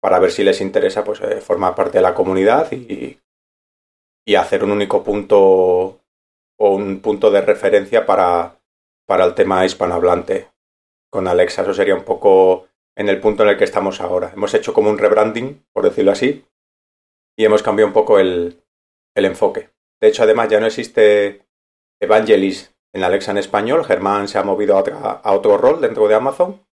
para 0.00 0.18
ver 0.18 0.32
si 0.32 0.42
les 0.42 0.60
interesa 0.60 1.04
pues, 1.04 1.20
eh, 1.20 1.40
formar 1.40 1.74
parte 1.74 1.98
de 1.98 2.02
la 2.02 2.14
comunidad 2.14 2.72
y, 2.72 3.20
y 4.26 4.34
hacer 4.34 4.64
un 4.64 4.72
único 4.72 5.04
punto 5.04 6.00
o 6.60 6.70
un 6.74 7.00
punto 7.00 7.30
de 7.30 7.40
referencia 7.40 8.04
para, 8.04 8.60
para 9.06 9.24
el 9.24 9.34
tema 9.34 9.64
hispanohablante 9.64 10.48
con 11.10 11.28
Alexa. 11.28 11.62
Eso 11.62 11.74
sería 11.74 11.94
un 11.94 12.04
poco 12.04 12.66
en 12.96 13.08
el 13.08 13.20
punto 13.20 13.44
en 13.44 13.50
el 13.50 13.56
que 13.56 13.64
estamos 13.64 14.00
ahora. 14.00 14.32
Hemos 14.34 14.52
hecho 14.54 14.74
como 14.74 14.90
un 14.90 14.98
rebranding, 14.98 15.64
por 15.72 15.84
decirlo 15.84 16.10
así, 16.10 16.44
y 17.36 17.44
hemos 17.44 17.62
cambiado 17.62 17.86
un 17.86 17.94
poco 17.94 18.18
el, 18.18 18.60
el 19.14 19.24
enfoque. 19.24 19.70
De 20.00 20.08
hecho, 20.08 20.22
además 20.22 20.48
ya 20.48 20.60
no 20.60 20.66
existe 20.66 21.46
Evangelis 22.00 22.74
en 22.92 23.04
Alexa 23.04 23.32
en 23.32 23.38
español. 23.38 23.84
Germán 23.84 24.28
se 24.28 24.38
ha 24.38 24.42
movido 24.42 24.76
a, 24.76 25.32
otro 25.32 25.56
rol 25.58 25.80
dentro 25.80 26.08
de 26.08 26.14
Amazon, 26.14 26.64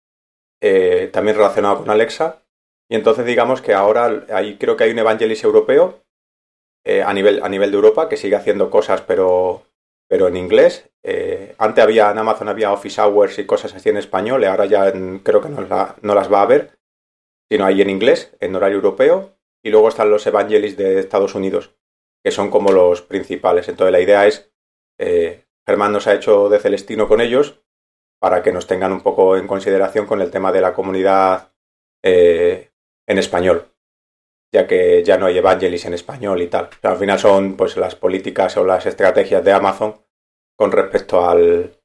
eh, 0.62 1.10
también 1.12 1.36
relacionado 1.36 1.78
con 1.78 1.90
Alexa. 1.90 2.42
Y 2.88 2.94
entonces 2.94 3.26
digamos 3.26 3.62
que 3.62 3.74
ahora 3.74 4.26
ahí 4.32 4.58
creo 4.58 4.76
que 4.76 4.84
hay 4.84 4.92
un 4.92 4.98
Evangelis 4.98 5.42
europeo 5.42 6.02
eh, 6.84 7.02
a, 7.02 7.12
nivel, 7.12 7.42
a 7.42 7.48
nivel 7.48 7.72
de 7.72 7.76
Europa, 7.76 8.08
que 8.08 8.16
sigue 8.16 8.36
haciendo 8.36 8.70
cosas, 8.70 9.02
pero, 9.02 9.64
pero 10.08 10.28
en 10.28 10.36
inglés. 10.36 10.88
Eh, 11.02 11.54
antes 11.58 11.82
había 11.82 12.10
en 12.12 12.18
Amazon 12.18 12.48
había 12.48 12.72
Office 12.72 13.00
Hours 13.00 13.38
y 13.40 13.46
cosas 13.46 13.74
así 13.74 13.88
en 13.88 13.96
español, 13.96 14.42
y 14.42 14.46
ahora 14.46 14.66
ya 14.66 14.92
creo 15.24 15.40
que 15.40 15.48
no, 15.48 15.66
no, 16.02 16.14
las 16.14 16.32
va 16.32 16.42
a 16.42 16.46
ver, 16.46 16.78
sino 17.50 17.64
ahí 17.64 17.82
en 17.82 17.90
inglés, 17.90 18.36
en 18.38 18.54
horario 18.54 18.76
europeo. 18.76 19.32
Y 19.64 19.70
luego 19.70 19.88
están 19.88 20.10
los 20.10 20.24
Evangelis 20.28 20.76
de 20.76 21.00
Estados 21.00 21.34
Unidos, 21.34 21.74
que 22.26 22.32
son 22.32 22.50
como 22.50 22.72
los 22.72 23.02
principales. 23.02 23.68
Entonces 23.68 23.92
la 23.92 24.00
idea 24.00 24.26
es, 24.26 24.50
eh, 24.98 25.44
Germán 25.64 25.92
nos 25.92 26.08
ha 26.08 26.14
hecho 26.14 26.48
de 26.48 26.58
Celestino 26.58 27.06
con 27.06 27.20
ellos 27.20 27.62
para 28.20 28.42
que 28.42 28.50
nos 28.50 28.66
tengan 28.66 28.90
un 28.90 29.00
poco 29.00 29.36
en 29.36 29.46
consideración 29.46 30.06
con 30.06 30.20
el 30.20 30.32
tema 30.32 30.50
de 30.50 30.60
la 30.60 30.74
comunidad 30.74 31.52
eh, 32.02 32.72
en 33.06 33.18
español, 33.18 33.72
ya 34.52 34.66
que 34.66 35.04
ya 35.04 35.18
no 35.18 35.26
hay 35.26 35.38
Evangelis 35.38 35.84
en 35.84 35.94
español 35.94 36.42
y 36.42 36.48
tal. 36.48 36.68
al 36.82 36.96
final 36.96 37.16
son 37.20 37.56
pues 37.56 37.76
las 37.76 37.94
políticas 37.94 38.56
o 38.56 38.64
las 38.64 38.86
estrategias 38.86 39.44
de 39.44 39.52
Amazon 39.52 39.94
con 40.58 40.72
respecto 40.72 41.24
al, 41.24 41.80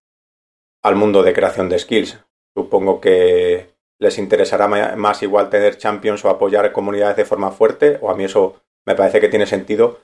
al 0.81 0.95
mundo 0.95 1.21
de 1.21 1.33
creación 1.33 1.69
de 1.69 1.77
skills. 1.77 2.17
Supongo 2.57 2.99
que 2.99 3.75
les 3.99 4.17
interesará 4.17 4.67
más 4.67 5.21
igual 5.21 5.51
tener 5.51 5.77
champions 5.77 6.25
o 6.25 6.29
apoyar 6.31 6.71
comunidades 6.71 7.17
de 7.17 7.25
forma 7.25 7.51
fuerte, 7.51 7.99
o 8.01 8.09
a 8.09 8.15
mí 8.15 8.23
eso 8.23 8.59
me 8.87 8.95
parece 8.95 9.21
que 9.21 9.29
tiene 9.29 9.45
sentido, 9.45 9.99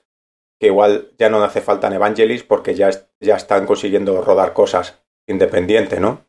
que 0.60 0.68
igual 0.68 1.12
ya 1.18 1.30
no 1.30 1.44
hace 1.44 1.62
falta 1.62 1.88
en 1.88 1.94
Evangelis 1.94 2.44
porque 2.44 2.76
ya, 2.76 2.90
ya 3.20 3.36
están 3.36 3.66
consiguiendo 3.66 4.22
rodar 4.22 4.54
cosas 4.54 5.04
independiente, 5.28 6.00
¿no? 6.00 6.26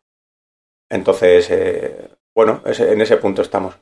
Entonces, 0.90 1.50
eh, 1.50 2.10
bueno, 2.34 2.62
en 2.64 3.00
ese 3.00 3.16
punto 3.18 3.42
estamos. 3.42 3.76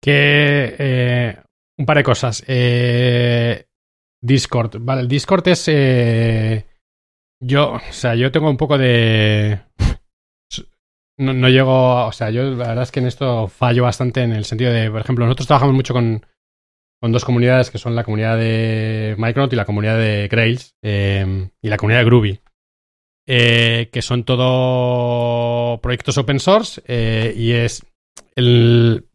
Que 0.00 0.76
eh, 0.78 1.36
un 1.78 1.86
par 1.86 1.96
de 1.96 2.02
cosas. 2.02 2.44
Eh, 2.46 3.66
Discord, 4.22 4.76
vale, 4.80 5.02
el 5.02 5.08
Discord 5.08 5.46
es 5.48 5.66
yo, 7.40 7.72
o 7.72 7.92
sea, 7.92 8.14
yo 8.14 8.32
tengo 8.32 8.48
un 8.48 8.56
poco 8.56 8.78
de 8.78 9.60
no, 11.18 11.34
no, 11.34 11.48
llego, 11.48 12.06
o 12.06 12.12
sea, 12.12 12.30
yo 12.30 12.42
la 12.42 12.68
verdad 12.68 12.84
es 12.84 12.92
que 12.92 13.00
en 13.00 13.06
esto 13.06 13.48
fallo 13.48 13.82
bastante 13.82 14.22
en 14.22 14.32
el 14.32 14.46
sentido 14.46 14.72
de, 14.72 14.90
por 14.90 15.00
ejemplo, 15.00 15.26
nosotros 15.26 15.46
trabajamos 15.46 15.74
mucho 15.74 15.92
con, 15.92 16.24
con 17.04 17.12
dos 17.12 17.26
comunidades 17.26 17.70
que 17.70 17.76
son 17.76 17.94
la 17.94 18.02
comunidad 18.02 18.38
de 18.38 19.14
Micronaut 19.18 19.52
y 19.52 19.56
la 19.56 19.66
comunidad 19.66 19.98
de 19.98 20.26
Grails 20.26 20.74
y 20.80 21.68
la 21.68 21.76
comunidad 21.76 22.00
de 22.00 22.04
Groovy. 22.06 22.40
Eh, 23.26 23.90
que 23.92 24.00
son 24.00 24.24
todo 24.24 25.82
proyectos 25.82 26.16
open 26.16 26.40
source 26.40 26.80
eh, 26.86 27.34
y 27.36 27.52
es 27.52 27.84
el... 28.34 29.06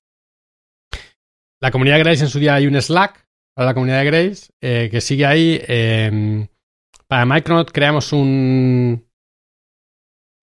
La 1.59 1.71
comunidad 1.71 1.95
de 1.95 2.03
Grace 2.03 2.23
en 2.25 2.29
su 2.29 2.37
día 2.37 2.53
hay 2.53 2.67
un 2.67 2.79
Slack 2.79 3.27
para 3.55 3.69
la 3.69 3.73
comunidad 3.73 4.03
de 4.03 4.37
eh, 4.61 4.89
que 4.91 5.01
sigue 5.01 5.25
ahí. 5.25 5.59
Em, 5.67 6.47
para 7.07 7.25
Micronaut 7.25 7.71
creamos 7.71 8.13
un... 8.13 9.03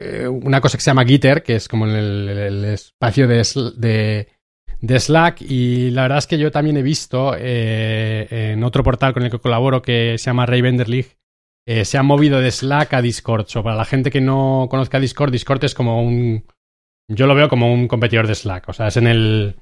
una 0.01 0.61
cosa 0.61 0.79
que 0.79 0.83
se 0.83 0.91
llama 0.91 1.05
Gitter, 1.05 1.45
que 1.45 1.55
es 1.55 1.69
como 1.69 1.87
el, 1.87 2.65
espacio 2.65 3.29
de, 3.29 3.47
de, 3.77 4.36
Slack 4.83 5.43
y 5.43 5.91
la 5.91 6.03
verdad 6.03 6.19
es 6.19 6.27
que 6.27 6.39
yo 6.39 6.51
también 6.51 6.77
he 6.77 6.83
visto 6.83 7.35
en 7.37 8.63
otro 8.63 8.83
portal 8.83 9.13
con 9.13 9.23
el 9.23 9.31
que 9.31 9.39
colaboro 9.39 9.83
que 9.83 10.17
se 10.19 10.27
llama 10.27 10.47
Ray 10.47 10.63
League 10.63 11.17
eh, 11.69 11.85
se 11.85 11.99
ha 11.99 12.03
movido 12.05 12.41
de 12.41 12.51
Slack 12.53 12.95
a 12.95 13.03
Discord. 13.03 13.47
O 13.57 13.63
para 13.63 13.77
la 13.77 13.85
gente 13.85 14.11
que 14.11 14.21
no 14.21 14.69
conozca 14.71 15.01
Discord, 15.01 15.33
Discord 15.33 15.65
es 15.65 15.75
como 15.75 16.01
un. 16.01 16.45
Yo 17.09 17.27
lo 17.27 17.35
veo 17.35 17.49
como 17.49 17.73
un 17.73 17.89
competidor 17.89 18.29
de 18.29 18.37
Slack. 18.37 18.69
O 18.69 18.73
sea, 18.73 18.87
es 18.87 18.97
en 18.97 19.09
el. 19.09 19.57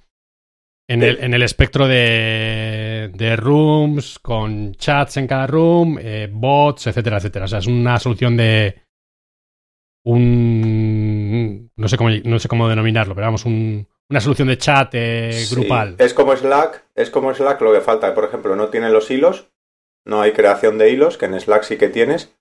En 0.87 1.03
el, 1.03 1.19
en 1.25 1.33
el 1.33 1.43
espectro 1.43 1.89
de, 1.89 3.11
de 3.15 3.37
rooms, 3.37 4.19
con 4.19 4.75
chats 4.75 5.17
en 5.17 5.27
cada 5.27 5.47
room, 5.47 5.99
eh, 5.99 6.29
bots, 6.31 6.87
etcétera, 6.87 7.17
etcétera. 7.17 7.47
O 7.47 7.49
sea, 7.49 7.61
es 7.61 7.67
una 7.67 7.99
solución 7.99 8.37
de. 8.37 8.83
Un. 10.05 11.71
No 11.75 11.89
sé 11.89 11.97
cómo, 11.97 12.11
no 12.11 12.39
sé 12.39 12.49
cómo 12.49 12.69
denominarlo, 12.69 13.15
pero 13.15 13.29
vamos, 13.29 13.47
un, 13.47 13.89
una 14.11 14.21
solución 14.21 14.49
de 14.49 14.59
chat 14.59 14.91
eh, 14.95 15.47
grupal. 15.51 15.97
Es 15.99 16.15
como 16.15 16.37
Slack, 16.37 16.85
es 16.95 17.11
como 17.11 17.35
Slack 17.35 17.61
lo 17.61 17.73
que 17.73 17.81
falta. 17.81 18.15
Por 18.15 18.25
ejemplo, 18.25 18.57
no 18.57 18.69
tiene 18.69 18.91
los 18.91 19.11
hilos, 19.11 19.49
no 20.05 20.21
hay 20.21 20.33
creación 20.33 20.79
de 20.79 20.91
hilos, 20.91 21.19
que 21.19 21.27
en 21.27 21.41
Slack 21.41 21.63
sí 21.63 21.77
que 21.77 21.89
tienes. 21.89 22.35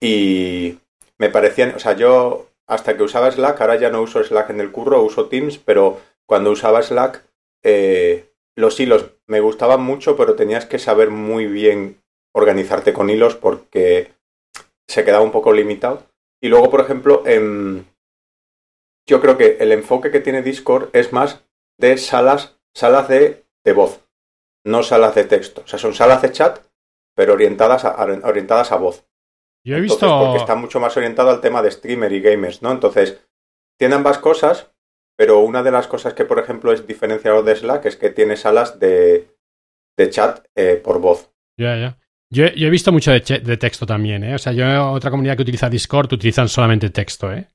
Y 0.00 0.78
me 1.18 1.28
parecían, 1.28 1.74
o 1.74 1.78
sea, 1.78 1.94
yo 1.94 2.48
hasta 2.66 2.96
que 2.96 3.02
usaba 3.02 3.30
Slack, 3.30 3.60
ahora 3.60 3.76
ya 3.76 3.90
no 3.90 4.00
uso 4.00 4.22
Slack 4.22 4.50
en 4.50 4.60
el 4.60 4.70
curro, 4.70 5.02
uso 5.02 5.26
Teams, 5.26 5.58
pero 5.58 6.00
cuando 6.26 6.50
usaba 6.50 6.82
Slack, 6.82 7.24
eh, 7.62 8.30
los 8.56 8.78
hilos 8.80 9.10
me 9.26 9.40
gustaban 9.40 9.82
mucho, 9.82 10.16
pero 10.16 10.34
tenías 10.34 10.66
que 10.66 10.78
saber 10.78 11.10
muy 11.10 11.46
bien 11.46 12.00
organizarte 12.32 12.92
con 12.92 13.10
hilos 13.10 13.34
porque 13.34 14.12
se 14.88 15.04
quedaba 15.04 15.24
un 15.24 15.32
poco 15.32 15.52
limitado. 15.52 16.04
Y 16.40 16.48
luego, 16.48 16.70
por 16.70 16.80
ejemplo, 16.80 17.22
yo 19.06 19.20
creo 19.20 19.36
que 19.36 19.56
el 19.60 19.72
enfoque 19.72 20.10
que 20.10 20.20
tiene 20.20 20.42
Discord 20.42 20.90
es 20.92 21.12
más 21.12 21.44
de 21.78 21.96
salas, 21.98 22.58
salas 22.74 23.08
de, 23.08 23.44
de 23.64 23.72
voz, 23.72 24.08
no 24.64 24.82
salas 24.82 25.14
de 25.14 25.24
texto. 25.24 25.62
O 25.64 25.66
sea, 25.66 25.78
son 25.78 25.94
salas 25.94 26.22
de 26.22 26.32
chat 26.32 26.60
pero 27.20 27.34
orientadas 27.34 27.84
a, 27.84 28.02
orientadas 28.24 28.72
a 28.72 28.76
voz. 28.76 29.06
Yo 29.62 29.76
he 29.76 29.80
visto. 29.82 30.08
porque 30.24 30.38
está 30.38 30.54
mucho 30.54 30.80
más 30.80 30.96
orientado 30.96 31.28
al 31.28 31.42
tema 31.42 31.60
de 31.60 31.70
streamer 31.70 32.10
y 32.12 32.22
gamers, 32.22 32.62
¿no? 32.62 32.72
Entonces, 32.72 33.20
tiene 33.78 33.94
ambas 33.96 34.16
cosas, 34.16 34.72
pero 35.18 35.40
una 35.40 35.62
de 35.62 35.70
las 35.70 35.86
cosas 35.86 36.14
que, 36.14 36.24
por 36.24 36.38
ejemplo, 36.38 36.72
es 36.72 36.86
diferenciado 36.86 37.42
de 37.42 37.56
Slack 37.56 37.84
es 37.84 37.96
que 37.96 38.08
tiene 38.08 38.38
salas 38.38 38.80
de, 38.80 39.28
de 39.98 40.10
chat 40.10 40.46
eh, 40.54 40.80
por 40.82 41.00
voz. 41.00 41.30
Ya, 41.58 41.76
ya. 41.76 41.98
Yo, 42.30 42.46
he 42.46 42.70
visto 42.70 42.90
mucho 42.90 43.10
de, 43.10 43.20
de, 43.20 43.56
texto 43.58 43.84
también, 43.84 44.24
¿eh? 44.24 44.34
O 44.36 44.38
sea, 44.38 44.52
yo 44.52 44.92
otra 44.92 45.10
comunidad 45.10 45.36
que 45.36 45.42
utiliza 45.42 45.68
Discord 45.68 46.12
utilizan 46.14 46.48
solamente 46.48 46.88
texto, 46.88 47.30
¿eh? 47.30 47.48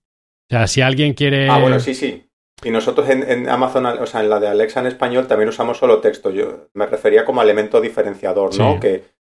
O 0.50 0.54
sea, 0.54 0.68
si 0.68 0.82
alguien 0.82 1.14
quiere. 1.14 1.50
Ah, 1.50 1.60
bueno, 1.60 1.80
sí, 1.80 1.96
sí. 1.96 2.30
Y 2.64 2.72
nosotros 2.72 3.10
en, 3.10 3.30
en, 3.30 3.50
Amazon, 3.50 3.86
o 3.86 4.06
sea, 4.06 4.22
en 4.22 4.30
la 4.30 4.40
de 4.40 4.48
Alexa 4.48 4.80
en 4.80 4.88
español 4.88 5.28
también 5.28 5.50
usamos 5.50 5.78
solo 5.78 6.00
texto. 6.00 6.32
Yo 6.32 6.70
me 6.74 6.86
refería 6.86 7.25
como 7.25 7.42
elemento 7.42 7.82
diferenciador, 7.82 8.58
¿no? 8.58 8.80
Que 8.80 9.16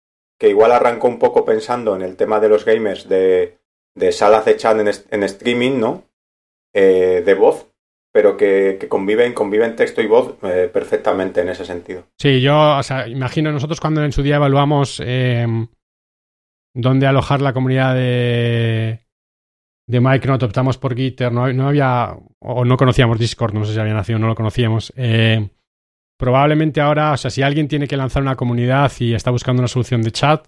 que 0.44 0.50
igual 0.50 0.72
arrancó 0.72 1.08
un 1.08 1.20
poco 1.20 1.46
pensando 1.46 1.96
en 1.96 2.02
el 2.02 2.18
tema 2.18 2.40
de 2.40 2.50
los 2.50 2.66
gamers 2.66 3.08
de, 3.08 3.60
de 3.96 4.12
salas 4.12 4.46
de 4.46 4.58
chat 4.58 4.78
en, 4.78 5.24
streaming, 5.24 5.80
¿no? 5.80 6.04
Eh, 6.74 7.24
de 7.26 7.34
voz, 7.34 7.72
pero 8.12 8.36
que, 8.36 8.78
conviven, 8.90 9.34
conviven 9.34 9.76
texto 9.76 10.02
y 10.02 10.08
voz 10.08 10.36
eh, 10.44 10.70
perfectamente 10.72 11.42
en 11.42 11.50
ese 11.50 11.66
sentido. 11.66 12.08
Sí, 12.20 12.42
yo, 12.42 12.78
o 12.78 12.84
sea, 12.84 13.08
imagino 13.08 13.52
nosotros 13.52 13.80
cuando 13.80 14.04
en 14.04 14.12
su 14.12 14.24
día 14.24 14.36
evaluamos 14.38 15.02
eh, 15.06 15.48
dónde 16.74 17.08
alojar 17.08 17.42
la 17.42 17.54
comunidad 17.54 17.96
de, 17.96 19.03
de 19.88 20.00
Micronaut, 20.00 20.44
optamos 20.44 20.78
por 20.78 20.96
Gitter, 20.96 21.32
no, 21.32 21.52
no, 21.52 21.68
había, 21.68 22.16
o 22.40 22.66
no 22.66 22.78
conocíamos 22.78 23.20
Discord, 23.20 23.54
no 23.54 23.66
sé 23.66 23.74
si 23.74 23.80
había 23.80 23.94
nacido, 23.94 24.20
no 24.20 24.28
lo 24.28 24.36
conocíamos. 24.36 24.94
Eh, 24.96 25.50
Probablemente 26.18 26.80
ahora, 26.80 27.12
o 27.12 27.18
sea, 27.18 27.30
si 27.30 27.42
alguien 27.42 27.68
tiene 27.68 27.86
que 27.86 27.98
lanzar 27.98 28.22
una 28.22 28.38
comunidad 28.38 28.90
y 29.00 29.14
está 29.14 29.30
buscando 29.30 29.62
una 29.62 29.68
solución 29.68 30.02
de 30.04 30.12
chat, 30.12 30.48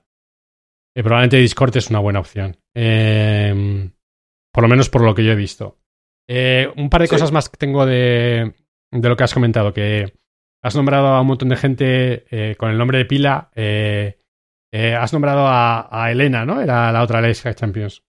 eh, 0.95 1.03
probablemente 1.03 1.35
Discord 1.35 1.75
es 1.75 1.89
una 1.89 1.99
buena 1.99 2.19
opción. 2.21 2.55
Em, 2.73 3.91
por 4.53 4.63
lo 4.63 4.69
menos 4.69 4.89
por 4.89 5.01
lo 5.01 5.13
que 5.13 5.25
yo 5.25 5.33
he 5.33 5.35
visto. 5.35 5.79
Eh, 6.29 6.71
un 6.77 6.89
par 6.89 7.01
de 7.01 7.09
cosas 7.09 7.33
más 7.33 7.49
que 7.49 7.57
tengo 7.57 7.85
de, 7.85 8.53
de, 8.89 9.09
lo 9.09 9.17
que 9.17 9.25
has 9.25 9.33
comentado, 9.33 9.73
que 9.73 10.13
has 10.63 10.75
nombrado 10.77 11.07
a 11.07 11.19
un 11.19 11.27
montón 11.27 11.49
de 11.49 11.57
gente 11.57 12.55
con 12.57 12.69
el 12.69 12.77
nombre 12.77 12.99
de 12.99 13.05
pila. 13.05 13.51
has 13.51 15.11
nombrado 15.11 15.45
a, 15.45 16.09
Elena, 16.09 16.45
¿no? 16.45 16.61
Era 16.61 16.89
la 16.93 17.03
otra 17.03 17.19
Alexa 17.19 17.53
Champions. 17.53 18.04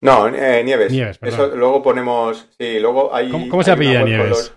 No, 0.00 0.28
Nieves. 0.30 0.92
Nieves 0.92 1.18
Eso 1.22 1.54
luego 1.56 1.82
ponemos. 1.82 2.48
Sí, 2.58 2.78
luego 2.78 3.14
hay. 3.14 3.30
¿Cómo, 3.30 3.62
se 3.62 3.70
apellida 3.70 4.02
Nieves? 4.02 4.54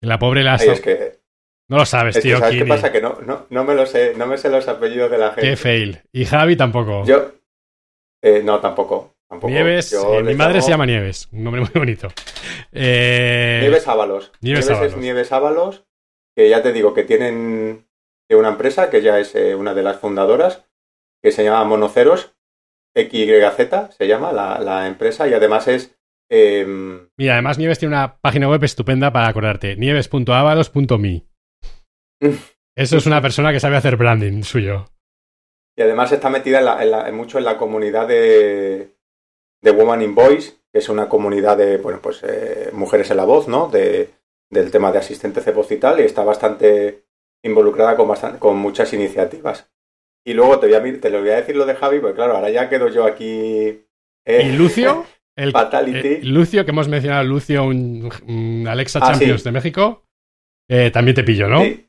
La 0.00 0.18
pobre 0.18 0.42
la. 0.42 0.56
es 0.56 0.80
que 0.80 1.20
no 1.68 1.78
lo 1.78 1.86
sabes, 1.86 2.20
tío. 2.20 2.38
¿Sabes 2.38 2.58
qué 2.58 2.66
pasa? 2.66 2.92
Que 2.92 3.00
no, 3.00 3.18
no, 3.48 3.64
me 3.64 3.74
lo 3.74 3.86
sé, 3.86 4.14
no 4.16 4.26
me 4.26 4.36
sé 4.36 4.50
los 4.50 4.68
apellidos 4.68 5.10
de 5.10 5.18
la 5.18 5.28
gente. 5.32 5.50
Qué 5.50 5.56
fail. 5.56 6.02
Y 6.12 6.24
Javi 6.26 6.56
tampoco. 6.56 7.04
Yo. 7.04 7.32
Eh, 8.22 8.42
no, 8.42 8.60
tampoco. 8.60 9.14
Nieves, 9.42 9.92
eh, 9.92 10.22
mi 10.22 10.34
madre 10.34 10.62
se 10.62 10.70
llama 10.70 10.86
Nieves, 10.86 11.28
un 11.32 11.42
nombre 11.42 11.62
muy 11.62 11.70
bonito. 11.74 12.08
Eh... 12.72 13.58
Nieves 13.62 13.88
Ábalos. 13.88 14.30
Nieves, 14.40 14.70
es 14.70 14.96
Nieves 14.96 15.32
Ábalos, 15.32 15.84
que 16.36 16.48
ya 16.48 16.62
te 16.62 16.72
digo 16.72 16.94
que 16.94 17.02
tienen 17.02 17.84
una 18.30 18.48
empresa 18.48 18.90
que 18.90 19.02
ya 19.02 19.18
es 19.18 19.34
eh, 19.34 19.54
una 19.54 19.74
de 19.74 19.82
las 19.82 19.98
fundadoras, 19.98 20.64
que 21.22 21.32
se 21.32 21.44
llama 21.44 21.64
Monoceros, 21.64 22.34
XYZ 22.94 23.96
se 23.96 24.06
llama 24.06 24.32
la, 24.32 24.60
la 24.60 24.86
empresa, 24.86 25.26
y 25.28 25.34
además 25.34 25.68
es 25.68 25.96
em, 26.30 27.08
Mira, 27.16 27.34
además 27.34 27.58
Nieves 27.58 27.78
tiene 27.78 27.94
una 27.94 28.18
página 28.18 28.48
web 28.48 28.62
estupenda 28.64 29.12
para 29.12 29.28
acordarte, 29.28 29.76
nieves.avalos.me. 29.76 31.26
Eso 32.76 32.96
es 32.96 33.06
una 33.06 33.20
persona 33.20 33.52
que 33.52 33.60
sabe 33.60 33.76
hacer 33.76 33.96
branding 33.96 34.42
suyo. 34.42 34.86
Y 35.76 35.82
además 35.82 36.12
está 36.12 36.30
metida 36.30 37.06
en 37.06 37.14
mucho 37.14 37.38
en 37.38 37.44
la 37.44 37.56
comunidad 37.56 38.06
de, 38.06 38.94
de 39.60 39.70
Woman 39.70 40.02
in 40.02 40.14
Voice, 40.14 40.54
que 40.72 40.78
es 40.78 40.88
una 40.88 41.08
comunidad 41.08 41.56
de 41.56 41.78
bueno, 41.78 42.00
pues, 42.00 42.22
eh, 42.22 42.70
mujeres 42.72 43.10
en 43.10 43.16
la 43.16 43.24
voz, 43.24 43.48
¿no? 43.48 43.68
De, 43.68 44.10
del 44.50 44.70
tema 44.70 44.92
de 44.92 44.98
asistentes 44.98 45.44
de 45.44 45.52
voz 45.52 45.70
y 45.72 45.78
tal, 45.78 46.00
y 46.00 46.04
está 46.04 46.22
bastante 46.22 47.04
involucrada 47.42 47.96
con, 47.96 48.08
con 48.38 48.56
muchas 48.56 48.92
iniciativas. 48.92 49.70
Y 50.26 50.32
luego 50.32 50.58
te, 50.58 50.66
voy 50.66 50.76
a, 50.76 51.00
te 51.00 51.10
lo 51.10 51.20
voy 51.20 51.30
a 51.30 51.36
decir 51.36 51.54
lo 51.54 51.66
de 51.66 51.74
Javi, 51.74 52.00
porque 52.00 52.16
claro, 52.16 52.36
ahora 52.36 52.50
ya 52.50 52.68
quedo 52.68 52.88
yo 52.88 53.04
aquí. 53.04 53.84
¿Y 54.26 54.52
Lucio? 54.52 55.04
El, 55.36 55.50
Fatality. 55.52 56.08
Eh, 56.08 56.20
Lucio, 56.22 56.64
que 56.64 56.70
hemos 56.70 56.88
mencionado, 56.88 57.24
Lucio, 57.24 57.64
un, 57.64 58.66
Alexa 58.68 59.00
ah, 59.02 59.10
Champions 59.10 59.42
de 59.42 59.52
México, 59.52 60.04
eh, 60.68 60.90
también 60.92 61.16
te 61.16 61.24
pillo, 61.24 61.48
¿no? 61.48 61.60
Sí. 61.62 61.88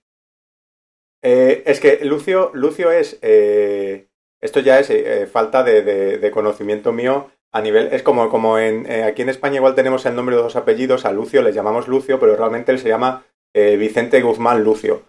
Eh, 1.24 1.64
es 1.66 1.80
que 1.80 2.04
Lucio, 2.04 2.52
Lucio 2.54 2.92
es. 2.92 3.20
esto 3.22 4.60
ya 4.60 4.80
es 4.80 5.32
falta 5.32 5.64
de, 5.64 6.32
conocimiento 6.34 6.92
mío 6.92 7.30
a 7.52 7.62
nivel. 7.62 7.90
Es 7.92 8.04
como, 8.04 8.30
como 8.30 8.58
en, 8.58 8.92
aquí 9.04 9.22
en 9.22 9.30
España, 9.30 9.58
igual 9.58 9.76
tenemos 9.76 10.06
el 10.06 10.16
nombre 10.16 10.36
de 10.36 10.42
dos 10.42 10.56
apellidos. 10.56 11.06
A 11.06 11.12
Lucio 11.12 11.42
le 11.42 11.54
llamamos 11.54 11.88
Lucio, 11.88 12.20
pero 12.20 12.36
realmente 12.36 12.72
él 12.72 12.80
se 12.80 12.90
llama 12.90 13.26
Vicente 13.54 14.22
Guzmán 14.22 14.64
Lucio, 14.64 15.04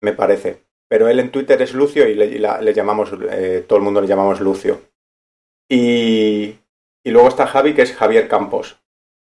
me 0.00 0.12
parece. 0.12 0.64
Pero 0.92 1.08
él 1.08 1.20
en 1.20 1.30
Twitter 1.30 1.62
es 1.62 1.72
Lucio 1.72 2.06
y 2.06 2.14
le, 2.14 2.74
llamamos. 2.74 3.12
todo 3.66 3.78
el 3.78 3.82
mundo 3.82 4.02
le 4.02 4.06
llamamos 4.06 4.42
Lucio. 4.42 4.82
Y, 5.66 6.58
y 7.02 7.10
luego 7.10 7.28
está 7.28 7.46
Javi, 7.46 7.72
que 7.72 7.80
es 7.80 7.94
Javier 7.94 8.28
Campos, 8.28 8.78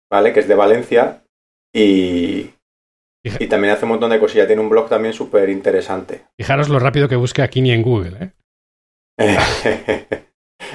¿vale? 0.08 0.32
Que 0.32 0.38
es 0.38 0.46
de 0.46 0.54
Valencia 0.54 1.24
y, 1.74 2.52
y 3.24 3.46
también 3.48 3.74
hace 3.74 3.84
un 3.84 3.90
montón 3.90 4.10
de 4.10 4.20
cosillas. 4.20 4.46
Tiene 4.46 4.62
un 4.62 4.68
blog 4.68 4.88
también 4.88 5.12
súper 5.12 5.50
interesante. 5.50 6.26
Fijaros 6.38 6.68
lo 6.68 6.78
rápido 6.78 7.08
que 7.08 7.16
busque 7.16 7.42
aquí 7.42 7.60
ni 7.60 7.72
en 7.72 7.82
Google, 7.82 8.16
¿eh? 8.20 8.32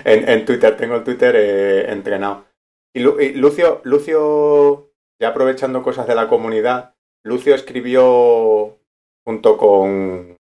en, 0.04 0.44
Twitter, 0.44 0.76
tengo 0.76 0.96
el 0.96 1.06
Twitter 1.06 1.34
eh, 1.38 1.90
entrenado. 1.90 2.48
Y, 2.94 3.00
Lucio, 3.00 3.80
Lucio, 3.86 4.92
ya 5.22 5.30
aprovechando 5.30 5.84
cosas 5.84 6.06
de 6.06 6.16
la 6.16 6.28
comunidad, 6.28 6.96
Lucio 7.24 7.56
escribió 7.56 8.78
junto 9.24 9.56
con, 9.56 10.36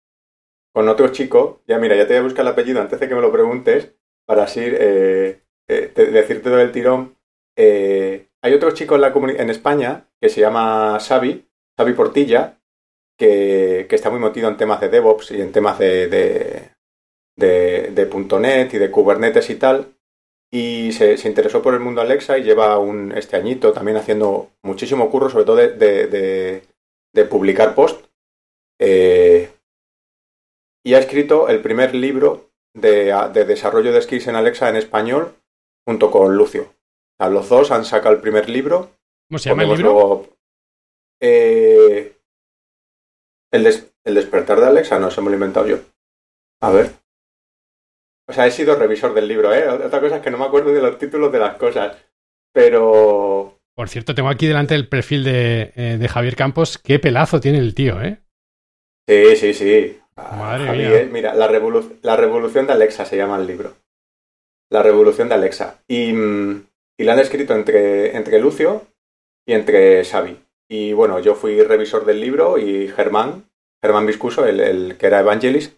con 0.73 0.87
otro 0.87 1.09
chico, 1.09 1.61
ya 1.67 1.77
mira, 1.77 1.95
ya 1.95 2.07
te 2.07 2.13
voy 2.13 2.19
a 2.19 2.23
buscar 2.23 2.45
el 2.45 2.51
apellido 2.51 2.81
antes 2.81 2.99
de 2.99 3.07
que 3.07 3.15
me 3.15 3.21
lo 3.21 3.31
preguntes, 3.31 3.93
para 4.25 4.43
así 4.43 4.61
eh, 4.63 5.41
eh, 5.67 5.91
decirte 5.95 6.49
todo 6.49 6.59
el 6.59 6.71
tirón, 6.71 7.15
eh, 7.57 8.27
hay 8.41 8.53
otro 8.53 8.71
chico 8.71 8.95
en, 8.95 9.01
la 9.01 9.13
en 9.13 9.49
España 9.49 10.07
que 10.19 10.29
se 10.29 10.41
llama 10.41 10.97
Xavi, 10.99 11.45
Xavi 11.77 11.93
Portilla, 11.93 12.59
que, 13.17 13.87
está 13.89 14.09
muy 14.09 14.19
metido 14.19 14.49
en 14.49 14.57
temas 14.57 14.81
de 14.81 14.89
DevOps 14.89 15.31
y 15.31 15.41
en 15.41 15.51
temas 15.51 15.77
de, 15.77 16.07
de, 16.07 16.71
de, 17.37 18.39
.NET 18.39 18.73
y 18.73 18.77
de 18.77 18.91
Kubernetes 18.91 19.49
y 19.49 19.55
tal. 19.55 19.93
Y 20.51 20.91
se, 20.93 21.15
interesó 21.27 21.61
por 21.61 21.73
el 21.73 21.79
mundo 21.79 22.01
Alexa 22.01 22.37
y 22.37 22.43
lleva 22.43 22.77
un, 22.79 23.11
este 23.13 23.37
añito 23.37 23.71
también 23.71 23.97
haciendo 23.97 24.49
muchísimo 24.63 25.09
curro, 25.09 25.29
sobre 25.29 25.45
todo 25.45 25.55
de, 25.57 26.63
publicar 27.29 27.75
post. 27.75 28.05
Y 30.83 30.93
ha 30.93 30.99
escrito 30.99 31.47
el 31.49 31.61
primer 31.61 31.93
libro 31.95 32.51
de, 32.73 33.13
desarrollo 33.45 33.91
de 33.91 34.01
skills 34.01 34.27
en 34.27 34.35
Alexa 34.35 34.69
en 34.69 34.75
español 34.75 35.35
junto 35.85 36.11
con 36.11 36.35
Lucio. 36.35 36.73
A 37.19 37.29
los 37.29 37.49
dos 37.49 37.71
han 37.71 37.85
sacado 37.85 38.15
el 38.15 38.21
primer 38.21 38.49
libro. 38.49 38.91
¿Cómo 39.29 39.39
se 39.39 39.49
llama 39.49 39.63
el 39.63 39.69
libro? 39.69 40.27
Eh, 41.21 42.17
el, 43.51 43.63
despertar 44.05 44.59
de 44.59 44.67
Alexa, 44.67 44.99
no, 44.99 45.11
se 45.11 45.21
me 45.21 45.27
lo 45.27 45.33
he 45.33 45.35
inventado 45.35 45.67
yo. 45.67 45.77
A 46.61 46.71
ver. 46.71 46.91
O 48.27 48.33
sea, 48.33 48.47
he 48.47 48.51
sido 48.51 48.75
revisor 48.75 49.13
del 49.13 49.27
libro, 49.27 49.53
¿eh? 49.53 49.67
Otra 49.67 49.99
cosa 49.99 50.17
es 50.17 50.21
que 50.21 50.31
no 50.31 50.37
me 50.37 50.45
acuerdo 50.45 50.71
de 50.71 50.81
los 50.81 50.97
títulos 50.97 51.31
de 51.31 51.39
las 51.39 51.57
cosas. 51.57 51.97
Pero. 52.53 53.59
Por 53.75 53.89
cierto, 53.89 54.15
tengo 54.15 54.29
aquí 54.29 54.47
delante 54.47 54.75
el 54.75 54.87
perfil 54.87 55.23
de, 55.23 55.73
eh, 55.75 56.07
Javier 56.07 56.35
Campos. 56.35 56.77
Qué 56.77 56.99
pelazo 56.99 57.39
tiene 57.39 57.59
el 57.59 57.75
tío, 57.75 58.01
¿eh? 58.01 58.21
Sí, 59.07 59.35
sí, 59.35 59.53
sí. 59.53 60.00
Madre 60.15 60.71
mía. 60.71 61.09
Mira, 61.11 61.33
la, 61.33 61.47
la 62.01 62.15
revolución 62.15 62.67
de 62.67 62.73
Alexa 62.73 63.05
se 63.05 63.17
llama 63.17 63.37
el 63.37 63.47
libro. 63.47 63.73
La 64.69 64.83
revolución 64.83 65.29
de 65.29 65.35
Alexa. 65.35 65.81
Y, 65.87 66.13
mm, 66.13 66.65
y 66.97 67.03
la 67.03 67.13
han 67.13 67.19
escrito 67.19 67.53
entre, 67.53 68.15
entre 68.15 68.39
Lucio 68.39 68.87
y 69.45 69.53
entre 69.53 70.03
Xavi. 70.03 70.37
Y 70.69 70.93
bueno, 70.93 71.19
yo 71.19 71.35
fui 71.35 71.61
revisor 71.61 72.05
del 72.05 72.21
libro 72.21 72.57
y 72.57 72.87
Germán, 72.87 73.49
Germán 73.81 74.05
Viscuso, 74.05 74.45
el, 74.45 74.97
que 74.97 75.07
era 75.07 75.19
Evangelist 75.19 75.77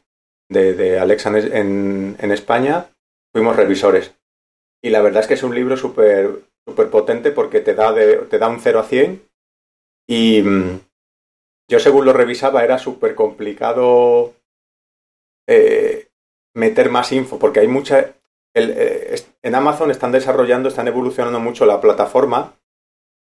de, 0.50 1.00
Alexa 1.00 1.30
en, 1.30 2.15
en, 2.19 2.32
España, 2.32 2.91
fuimos 3.34 3.56
revisores. 3.56 4.13
Y 4.84 4.89
la 4.89 5.02
verdad 5.02 5.22
es 5.22 5.28
que 5.28 5.34
es 5.34 5.43
un 5.43 5.56
libro 5.56 5.78
súper 5.78 6.43
super 6.67 6.89
potente 6.89 7.32
porque 7.32 7.60
te 7.60 7.74
da, 7.74 7.91
de, 7.91 8.17
te 8.17 8.38
da 8.38 8.50
un 8.50 8.60
0 8.60 8.80
a 8.80 8.84
100 8.84 9.22
y 10.08 10.41
mm, 10.41 10.80
yo 11.69 11.80
según 11.80 12.06
lo 12.06 12.13
revisaba 12.13 12.63
era 12.63 12.78
súper 12.78 13.15
complicado 13.15 14.34
eh, 15.47 16.10
meter 16.56 16.89
más 16.89 17.12
info 17.12 17.39
porque 17.39 17.62
hay 17.62 17.67
mucha 17.67 18.15
eh, 18.56 19.15
en 19.41 19.56
Amazon 19.56 19.89
están 19.91 20.12
desarrollando, 20.12 20.69
están 20.69 20.88
evolucionando 20.88 21.39
mucho 21.39 21.65
la 21.65 21.82
plataforma, 21.82 22.56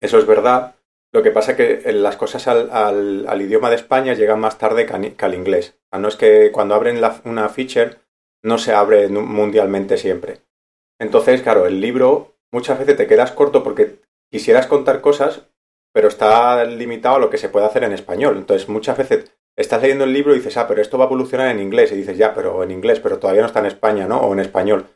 eso 0.01 0.17
es 0.17 0.27
verdad. 0.27 0.75
Lo 1.11 1.23
que 1.23 1.31
pasa 1.31 1.53
es 1.53 1.57
que 1.57 1.91
las 1.93 2.17
cosas 2.17 2.47
al, 2.47 3.41
idioma 3.41 3.69
de 3.69 3.77
España 3.77 4.13
llegan 4.13 4.39
más 4.39 4.57
tarde 4.57 4.85
que, 4.85 5.25
al 5.25 5.33
inglés. 5.33 5.77
no 5.97 6.07
es 6.07 6.15
que 6.15 6.51
cuando 6.51 6.75
abren 6.75 7.01
una 7.23 7.49
feature 7.49 7.97
no 8.43 8.57
se 8.57 8.73
abre 8.73 9.07
mundialmente 9.07 9.97
siempre. 9.97 10.41
Entonces, 10.99 11.41
claro, 11.41 11.65
el 11.65 11.79
libro 11.79 12.35
muchas 12.51 12.77
veces 12.77 12.97
te 12.97 13.07
quedas 13.07 13.31
corto 13.31 13.63
porque 13.63 13.99
quisieras 14.29 14.67
contar 14.67 15.01
cosas, 15.01 15.47
pero 15.95 16.09
está 16.09 16.65
limitado 16.65 17.15
a 17.15 17.19
lo 17.19 17.29
que 17.29 17.37
se 17.37 17.47
puede 17.47 17.65
hacer 17.65 17.85
en 17.85 17.93
español. 17.93 18.35
Entonces, 18.35 18.67
muchas 18.67 18.97
veces 18.97 19.31
estás 19.55 19.81
leyendo 19.81 20.03
el 20.03 20.11
libro 20.11 20.33
y 20.33 20.39
dices, 20.39 20.57
ah, 20.57 20.67
pero 20.67 20.81
esto 20.81 20.97
va 20.97 21.05
a 21.05 21.07
evolucionar 21.07 21.47
en 21.47 21.61
inglés. 21.61 21.93
Y 21.93 21.95
dices, 21.95 22.17
ya, 22.17 22.33
pero 22.33 22.63
en 22.63 22.71
inglés, 22.71 22.99
pero 22.99 23.17
todavía 23.17 23.43
no 23.43 23.47
está 23.47 23.61
en 23.61 23.67
España, 23.67 24.05
¿no? 24.05 24.17
O 24.17 24.33
en 24.33 24.39
español. 24.39 24.87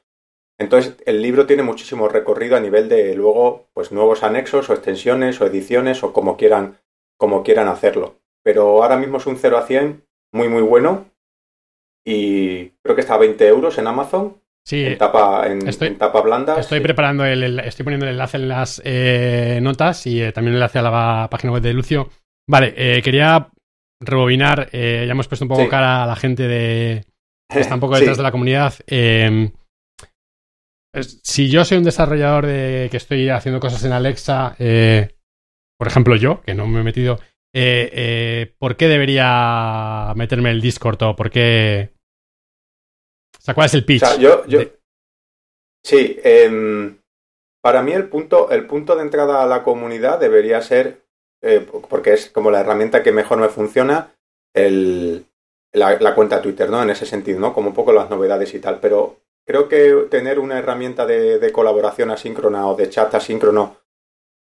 Entonces, 0.60 0.98
el 1.06 1.22
libro 1.22 1.46
tiene 1.46 1.64
muchísimo 1.64 2.10
recorrido 2.10 2.58
a 2.58 2.60
nivel 2.60 2.90
de 2.90 3.16
luego, 3.16 3.70
pues 3.74 3.94
nuevos 3.94 4.24
anexos 4.24 4.70
o 4.70 4.74
extensiones 4.74 5.40
o 5.40 5.46
ediciones 5.46 6.04
o 6.04 6.12
como 6.12 6.36
quieran, 6.36 6.82
como 7.18 7.44
quieran 7.44 7.70
hacerlo. 7.70 8.20
Pero 8.44 8.84
ahora 8.84 8.98
mismo 8.98 9.20
es 9.20 9.26
un 9.26 9.38
0 9.38 9.58
a 9.58 9.66
100 9.66 10.06
muy, 10.34 10.50
muy 10.50 10.64
bueno. 10.64 11.06
Y 12.06 12.72
creo 12.84 12.96
que 12.96 13.02
está 13.02 13.14
a 13.14 13.20
20 13.20 13.48
euros 13.48 13.78
en 13.78 13.88
Amazon. 13.88 14.42
Sí, 14.70 14.86
en 14.86 15.00
tapa, 15.00 15.48
en, 15.48 15.98
tapa 15.98 16.22
blanda. 16.22 16.60
Estoy 16.60 16.80
preparando 16.80 17.26
el, 17.26 17.58
estoy 17.62 17.84
poniendo 17.84 18.06
el 18.06 18.12
enlace 18.12 18.38
en 18.38 18.48
las 18.48 18.80
eh, 18.86 19.58
notas 19.64 20.06
y 20.06 20.22
eh, 20.22 20.32
también 20.32 20.54
el 20.54 20.58
enlace 20.58 20.78
a 20.78 20.84
la 20.84 21.28
página 21.32 21.54
web 21.54 21.64
de 21.64 21.74
Lucio. 21.74 22.12
Vale, 22.48 22.76
eh, 22.78 23.02
quería 23.02 23.50
rebobinar, 24.00 24.70
ya 24.72 25.12
hemos 25.12 25.28
puesto 25.28 25.46
un 25.46 25.50
poco 25.50 25.68
cara 25.68 26.04
a 26.04 26.06
la 26.06 26.16
gente 26.16 26.48
de 26.48 27.04
que 27.52 27.62
está 27.62 27.74
un 27.74 27.80
poco 27.80 27.96
detrás 28.00 28.18
de 28.18 28.22
la 28.22 28.32
comunidad. 28.32 28.76
Si 30.94 31.50
yo 31.50 31.66
soy 31.66 31.80
un 31.80 31.84
desarrollador 31.84 32.46
de 32.46 32.90
que 32.92 32.98
estoy 32.98 33.28
haciendo 33.30 33.60
cosas 33.60 33.84
en 33.86 33.94
Alexa, 33.94 34.56
por 35.80 35.88
ejemplo 35.88 36.16
yo, 36.16 36.44
que 36.44 36.54
no 36.54 36.68
me 36.68 36.82
he 36.82 36.84
metido, 36.84 37.20
¿por 38.60 38.78
qué 38.78 38.88
debería 38.88 40.14
meterme 40.16 40.52
el 40.52 40.62
Discord 40.62 41.02
o 41.02 41.16
por 41.16 41.32
qué? 41.32 41.98
O 43.50 43.52
sea, 43.52 43.54
¿cuál 43.54 43.66
es 43.66 43.74
el 43.74 43.86
pitch? 43.86 44.18
yo, 44.18 44.44
Sí, 45.84 46.20
em, 46.24 47.00
para 47.62 47.82
mí 47.82 47.94
el 47.94 48.10
punto, 48.10 48.52
el 48.52 48.68
punto 48.68 48.96
de 48.96 49.02
entrada 49.02 49.42
a 49.42 49.48
la 49.48 49.64
comunidad 49.64 50.20
debería 50.20 50.62
ser, 50.62 51.02
porque 51.90 52.14
es 52.14 52.30
como 52.30 52.52
la 52.52 52.60
herramienta 52.60 53.02
que 53.02 53.12
mejor 53.12 53.38
me 53.38 53.48
funciona, 53.48 54.14
el, 54.54 55.26
la, 55.72 55.98
la, 56.00 56.16
cuenta 56.16 56.42
Twitter, 56.42 56.70
¿no? 56.70 56.84
En 56.84 56.90
ese 56.90 57.06
sentido, 57.06 57.40
¿no? 57.40 57.54
Como 57.54 57.70
un 57.70 57.74
poco 57.74 57.94
las 57.94 58.10
novedades 58.10 58.54
y 58.54 58.60
tal. 58.60 58.80
Pero 58.80 59.20
Creo 59.50 59.68
que 59.68 60.06
tener 60.12 60.38
una 60.38 60.60
herramienta 60.60 61.08
de, 61.08 61.52
colaboración 61.52 62.12
asíncrona 62.12 62.68
o 62.68 62.76
de 62.76 62.88
chat 62.88 63.16
asíncrono 63.16 63.78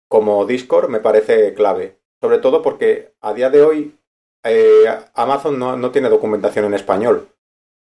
como 0.10 0.48
Discord 0.48 0.90
me 0.90 1.00
parece 1.00 1.54
clave. 1.54 2.00
Sobre 2.20 2.40
todo 2.40 2.64
porque 2.64 3.14
a 3.22 3.32
día 3.36 3.52
de 3.52 3.62
hoy 3.62 3.96
eh, 4.44 4.86
Amazon 5.14 5.60
no, 5.60 5.92
tiene 5.92 6.10
documentación 6.10 6.66
en 6.66 6.74
español. 6.74 7.30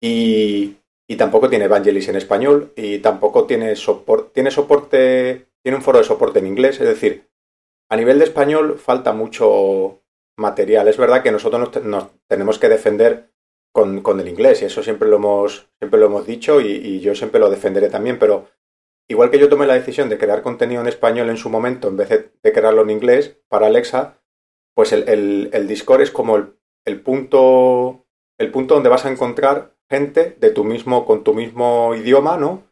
Y, 0.01 0.75
tampoco 1.15 1.49
tiene 1.49 1.65
Evangelis 1.65 2.07
en 2.09 2.15
español. 2.15 2.73
Y 2.75 2.99
tampoco 2.99 3.45
tiene 3.45 3.75
soporte. 3.75 4.31
Tiene 4.33 4.51
soporte. 4.51 5.47
Tiene 5.63 5.77
un 5.77 5.83
foro 5.83 5.99
de 5.99 6.05
soporte 6.05 6.39
en 6.39 6.47
inglés. 6.47 6.79
Es 6.79 6.87
decir, 6.87 7.29
a 7.89 7.95
nivel 7.95 8.19
de 8.19 8.25
español 8.25 8.79
falta 8.79 9.13
mucho 9.13 10.01
material. 10.37 10.87
Es 10.87 10.97
verdad 10.97 11.23
que 11.23 11.31
nosotros 11.31 11.83
nos 11.83 12.09
tenemos 12.27 12.59
que 12.59 12.69
defender 12.69 13.29
con, 13.75 14.19
el 14.21 14.29
inglés, 14.29 14.61
y 14.61 14.65
eso 14.65 14.81
siempre 14.81 15.09
lo 15.09 15.17
hemos, 15.17 15.67
siempre 15.79 15.99
lo 15.99 16.05
hemos 16.05 16.25
dicho 16.25 16.61
y, 16.61 17.01
yo 17.01 17.13
siempre 17.13 17.41
lo 17.41 17.49
defenderé 17.49 17.89
también, 17.89 18.17
pero 18.17 18.47
igual 19.09 19.29
que 19.29 19.37
yo 19.37 19.49
tomé 19.49 19.67
la 19.67 19.73
decisión 19.73 20.07
de 20.07 20.17
crear 20.17 20.41
contenido 20.41 20.79
en 20.79 20.87
español 20.87 21.29
en 21.29 21.35
su 21.35 21.49
momento 21.49 21.89
en 21.89 21.97
vez 21.97 22.07
de, 22.09 22.53
crearlo 22.53 22.83
en 22.83 22.91
inglés 22.91 23.37
para 23.49 23.67
Alexa, 23.67 24.21
pues 24.73 24.93
el, 24.93 25.49
el, 25.51 25.67
Discord 25.67 26.01
es 26.01 26.11
como 26.11 26.37
el, 26.85 27.01
punto, 27.01 28.07
el 28.39 28.49
punto 28.49 28.75
donde 28.75 28.87
vas 28.87 29.05
a 29.05 29.11
encontrar 29.11 29.74
gente 29.89 30.36
de 30.39 30.50
tu 30.52 30.63
mismo, 30.63 31.06
con 31.06 31.24
tu 31.24 31.34
mismo 31.34 31.93
idioma, 31.95 32.38
¿no? 32.38 32.63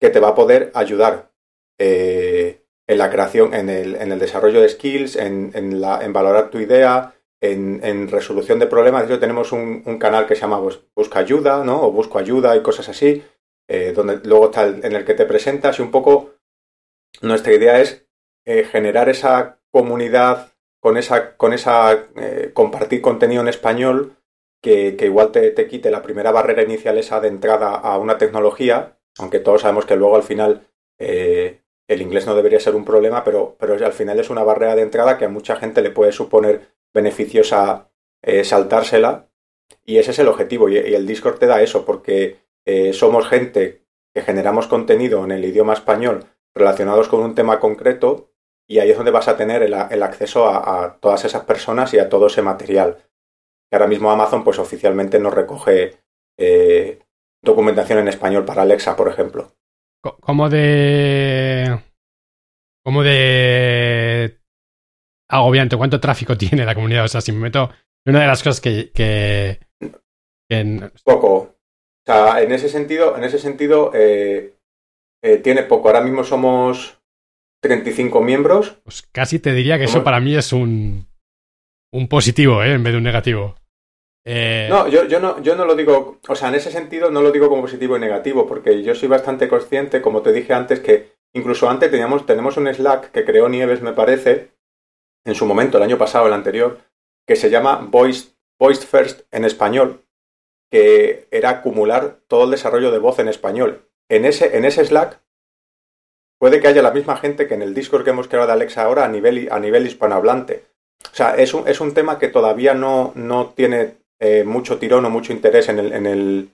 Que 0.00 0.10
te 0.10 0.20
va 0.20 0.28
a 0.28 0.34
poder 0.34 0.70
ayudar 0.74 1.30
eh, 1.78 2.64
en 2.86 2.98
la 2.98 3.10
creación, 3.10 3.54
en 3.54 3.68
el, 3.68 3.96
en 3.96 4.12
el 4.12 4.18
desarrollo 4.18 4.60
de 4.60 4.68
skills, 4.68 5.16
en, 5.16 5.50
en, 5.54 5.82
en 5.82 6.12
valorar 6.12 6.50
tu 6.50 6.58
idea, 6.58 7.14
en, 7.52 8.08
resolución 8.08 8.58
de 8.58 8.66
problemas. 8.66 9.02
De 9.02 9.14
hecho, 9.14 9.20
tenemos 9.20 9.52
un, 9.52 9.82
canal 9.98 10.26
que 10.26 10.34
se 10.34 10.42
llama 10.42 10.60
Busca 10.94 11.18
Ayuda, 11.18 11.64
¿no? 11.64 11.82
O 11.82 11.92
Busco 11.92 12.18
Ayuda 12.18 12.56
y 12.56 12.62
cosas 12.62 12.88
así, 12.88 13.24
eh, 13.68 13.92
donde 13.94 14.20
luego 14.24 14.46
está 14.46 14.64
el, 14.64 14.84
en 14.84 14.94
el 14.94 15.04
que 15.04 15.14
te 15.14 15.26
presentas 15.26 15.78
y 15.78 15.82
un 15.82 15.90
poco 15.90 16.34
nuestra 17.22 17.52
idea 17.52 17.80
es 17.80 18.06
eh, 18.44 18.64
generar 18.64 19.08
esa 19.08 19.60
comunidad 19.70 20.52
con 20.80 20.96
esa, 20.96 21.36
con 21.36 21.52
esa 21.52 21.92
eh, 22.16 22.50
compartir 22.52 23.00
contenido 23.00 23.42
en 23.42 23.48
español 23.48 24.16
que, 24.64 24.96
igual 25.06 25.30
te, 25.30 25.50
te, 25.50 25.68
quite 25.68 25.90
la 25.90 26.02
primera 26.02 26.32
barrera 26.32 26.62
inicial 26.62 26.98
esa 26.98 27.20
de 27.20 27.28
entrada 27.28 27.74
a 27.74 27.98
una 27.98 28.18
tecnología, 28.18 28.98
aunque 29.18 29.38
todos 29.38 29.60
sabemos 29.62 29.86
que 29.86 29.96
luego 29.96 30.16
al 30.16 30.22
final 30.24 30.66
el 31.86 32.00
inglés 32.00 32.26
no 32.26 32.34
debería 32.34 32.60
ser 32.60 32.74
un 32.74 32.84
problema, 32.84 33.24
pero, 33.24 33.56
pero 33.58 33.74
al 33.74 33.92
final 33.92 34.18
es 34.18 34.30
una 34.30 34.42
barrera 34.42 34.74
de 34.74 34.82
entrada 34.82 35.18
que 35.18 35.26
a 35.26 35.28
mucha 35.28 35.56
gente 35.56 35.82
le 35.82 35.90
puede 35.90 36.12
suponer 36.12 36.74
beneficiosa 36.94 37.90
eh, 38.22 38.44
saltársela. 38.44 39.28
Y 39.84 39.98
ese 39.98 40.12
es 40.12 40.18
el 40.18 40.28
objetivo. 40.28 40.68
Y, 40.68 40.76
el 40.78 41.06
Discord 41.06 41.38
te 41.38 41.46
da 41.46 41.60
eso, 41.60 41.84
porque 41.84 42.38
eh, 42.64 42.92
somos 42.94 43.28
gente 43.28 43.82
que 44.14 44.22
generamos 44.22 44.66
contenido 44.66 45.24
en 45.24 45.32
el 45.32 45.44
idioma 45.44 45.74
español 45.74 46.24
relacionados 46.54 47.08
con 47.08 47.20
un 47.20 47.34
tema 47.34 47.58
concreto 47.58 48.30
y 48.66 48.78
ahí 48.78 48.90
es 48.90 48.96
donde 48.96 49.10
vas 49.10 49.28
a 49.28 49.36
tener 49.36 49.62
el, 49.62 49.74
acceso 49.74 50.48
a, 50.48 50.98
todas 51.00 51.24
esas 51.24 51.44
personas 51.44 51.92
y 51.92 51.98
a 51.98 52.08
todo 52.08 52.28
ese 52.28 52.40
material. 52.40 52.98
Ahora 53.74 53.86
mismo 53.86 54.10
Amazon 54.10 54.44
pues 54.44 54.58
oficialmente 54.58 55.18
nos 55.18 55.34
recoge 55.34 55.98
eh, 56.38 57.00
documentación 57.42 57.98
en 57.98 58.08
español 58.08 58.44
para 58.44 58.62
Alexa, 58.62 58.96
por 58.96 59.08
ejemplo. 59.08 59.52
Como 60.00 60.48
de... 60.48 61.80
Como 62.84 63.02
de 63.02 64.38
agobiante 65.28 65.76
cuánto 65.76 66.00
tráfico 66.00 66.36
tiene 66.38 66.64
la 66.64 66.74
comunidad. 66.74 67.04
O 67.04 67.08
sea, 67.08 67.20
si 67.20 67.32
me 67.32 67.40
meto. 67.40 67.70
Una 68.06 68.20
de 68.20 68.26
las 68.26 68.42
cosas 68.42 68.60
que. 68.60 68.90
que, 68.92 69.60
Poco. 71.04 71.34
O 71.36 72.06
sea, 72.06 72.42
en 72.42 72.52
ese 72.52 72.68
sentido, 72.68 73.16
en 73.16 73.24
ese 73.24 73.38
sentido 73.38 73.90
eh, 73.94 74.54
eh, 75.22 75.38
tiene 75.38 75.62
poco. 75.62 75.88
Ahora 75.88 76.02
mismo 76.02 76.22
somos 76.22 77.00
35 77.62 78.20
miembros. 78.20 78.78
Pues 78.84 79.02
casi 79.02 79.38
te 79.38 79.54
diría 79.54 79.78
que 79.78 79.84
eso 79.84 80.04
para 80.04 80.20
mí 80.20 80.36
es 80.36 80.52
un. 80.52 81.06
Un 81.92 82.08
positivo, 82.08 82.62
¿eh? 82.62 82.72
En 82.72 82.82
vez 82.82 82.92
de 82.92 82.98
un 82.98 83.04
negativo. 83.04 83.54
Eh, 84.26 84.68
no, 84.70 84.88
yo, 84.88 85.04
yo 85.04 85.20
no, 85.20 85.40
yo 85.42 85.54
no 85.54 85.66
lo 85.66 85.76
digo, 85.76 86.18
o 86.26 86.34
sea, 86.34 86.48
en 86.48 86.54
ese 86.54 86.70
sentido 86.70 87.10
no 87.10 87.20
lo 87.20 87.30
digo 87.30 87.48
como 87.48 87.62
positivo 87.62 87.96
y 87.96 88.00
negativo, 88.00 88.46
porque 88.46 88.82
yo 88.82 88.94
soy 88.94 89.08
bastante 89.08 89.48
consciente, 89.48 90.00
como 90.00 90.22
te 90.22 90.32
dije 90.32 90.54
antes, 90.54 90.80
que 90.80 91.12
incluso 91.34 91.68
antes 91.68 91.90
teníamos, 91.90 92.24
tenemos 92.24 92.56
un 92.56 92.72
Slack 92.72 93.10
que 93.10 93.24
creó 93.24 93.48
Nieves, 93.48 93.82
me 93.82 93.92
parece, 93.92 94.52
en 95.26 95.34
su 95.34 95.44
momento, 95.44 95.76
el 95.76 95.84
año 95.84 95.98
pasado, 95.98 96.26
el 96.26 96.32
anterior, 96.32 96.78
que 97.26 97.36
se 97.36 97.50
llama 97.50 97.86
Voice, 97.90 98.30
Voice 98.58 98.86
First 98.86 99.22
en 99.30 99.44
español, 99.44 100.04
que 100.70 101.28
era 101.30 101.50
acumular 101.50 102.20
todo 102.26 102.44
el 102.44 102.50
desarrollo 102.50 102.90
de 102.90 102.98
voz 102.98 103.18
en 103.18 103.28
español. 103.28 103.88
En 104.08 104.24
ese, 104.24 104.56
en 104.56 104.64
ese 104.64 104.84
Slack 104.84 105.20
puede 106.38 106.60
que 106.60 106.68
haya 106.68 106.82
la 106.82 106.90
misma 106.90 107.16
gente 107.16 107.46
que 107.46 107.54
en 107.54 107.62
el 107.62 107.74
Discord 107.74 108.04
que 108.04 108.10
hemos 108.10 108.28
creado 108.28 108.46
de 108.46 108.54
Alexa 108.54 108.82
ahora 108.82 109.04
a 109.04 109.08
nivel, 109.08 109.48
a 109.50 109.60
nivel 109.60 109.86
hispanohablante. 109.86 110.64
O 111.12 111.14
sea, 111.14 111.36
es 111.36 111.54
un, 111.54 111.68
es 111.68 111.80
un 111.80 111.94
tema 111.94 112.18
que 112.18 112.28
todavía 112.28 112.74
no, 112.74 113.12
no 113.14 113.50
tiene 113.50 114.03
eh, 114.24 114.42
mucho 114.42 114.78
tirón 114.78 115.04
o 115.04 115.10
mucho 115.10 115.34
interés 115.34 115.68
en 115.68 115.78
el, 115.78 115.92
en, 115.92 116.06
el, 116.06 116.48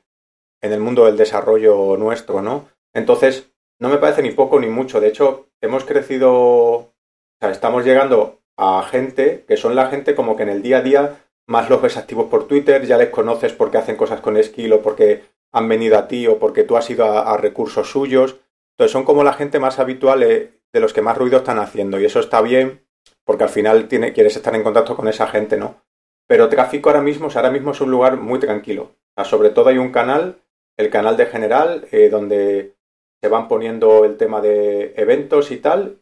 en 0.61 0.73
el 0.73 0.81
mundo 0.81 1.05
del 1.05 1.17
desarrollo 1.17 1.97
nuestro, 1.97 2.43
¿no? 2.43 2.69
Entonces, 2.93 3.53
no 3.79 3.89
me 3.89 3.99
parece 3.99 4.23
ni 4.23 4.33
poco 4.33 4.59
ni 4.59 4.67
mucho. 4.67 5.01
De 5.01 5.07
hecho, 5.07 5.47
hemos 5.61 5.85
crecido, 5.85 6.33
o 6.33 6.93
sea, 7.41 7.51
estamos 7.51 7.85
llegando 7.85 8.41
a 8.57 8.83
gente 8.83 9.45
que 9.47 9.57
son 9.57 9.77
la 9.77 9.87
gente 9.87 10.17
como 10.17 10.37
que 10.37 10.43
en 10.43 10.49
el 10.49 10.63
día 10.63 10.79
a 10.79 10.83
día 10.83 11.25
más 11.47 11.71
los 11.71 11.81
ves 11.81 11.97
activos 11.97 12.29
por 12.29 12.49
Twitter, 12.49 12.85
ya 12.87 12.99
les 12.99 13.11
conoces 13.11 13.53
porque 13.53 13.79
hacen 13.79 13.97
cosas 13.97 14.21
con 14.21 14.43
Skill 14.43 14.73
o 14.73 14.83
porque 14.83 15.23
han 15.53 15.69
venido 15.69 15.97
a 15.97 16.09
ti 16.09 16.27
o 16.27 16.39
porque 16.39 16.65
tú 16.65 16.77
has 16.77 16.91
ido 16.91 17.05
a, 17.05 17.37
recursos 17.37 17.89
suyos. 17.89 18.41
Entonces 18.73 18.93
son 18.93 19.05
como 19.05 19.23
la 19.23 19.35
gente 19.35 19.61
más 19.61 19.79
habitual 19.79 20.25
eh, 20.25 20.61
de 20.73 20.81
los 20.81 20.93
que 20.93 21.03
más 21.03 21.17
ruido 21.17 21.39
están 21.39 21.61
haciendo 21.61 22.01
y 22.01 22.05
eso 22.05 22.19
está 22.19 22.41
bien 22.41 22.85
porque 23.25 23.45
al 23.45 23.51
final 23.51 23.87
tiene, 23.87 24.13
quieres 24.13 24.37
estar 24.37 24.55
en 24.57 24.65
contacto 24.65 24.97
con 24.97 25.07
esa 25.07 25.29
gente, 25.29 25.57
¿no? 25.57 25.83
Pero 26.31 26.49
tráfico 26.49 26.91
ahora 26.91 27.03
mismo, 27.03 27.27
ahora 27.35 27.51
mismo 27.51 27.73
es 27.73 27.81
un 27.81 27.91
lugar 27.91 28.17
muy 28.17 28.39
tranquilo. 28.39 28.95
sobre 29.25 29.51
todo 29.51 29.69
hay 29.69 29.79
un 29.79 29.91
canal, 29.91 30.41
el 30.77 30.89
canal 30.89 31.17
de 31.17 31.27
general, 31.27 31.89
eh, 31.91 32.09
donde 32.09 32.77
se 33.21 33.29
van 33.29 33.49
poniendo 33.49 34.05
el 34.05 34.17
tema 34.17 34.41
de 34.41 34.95
eventos 34.97 35.51
y 35.51 35.57
tal, 35.57 36.01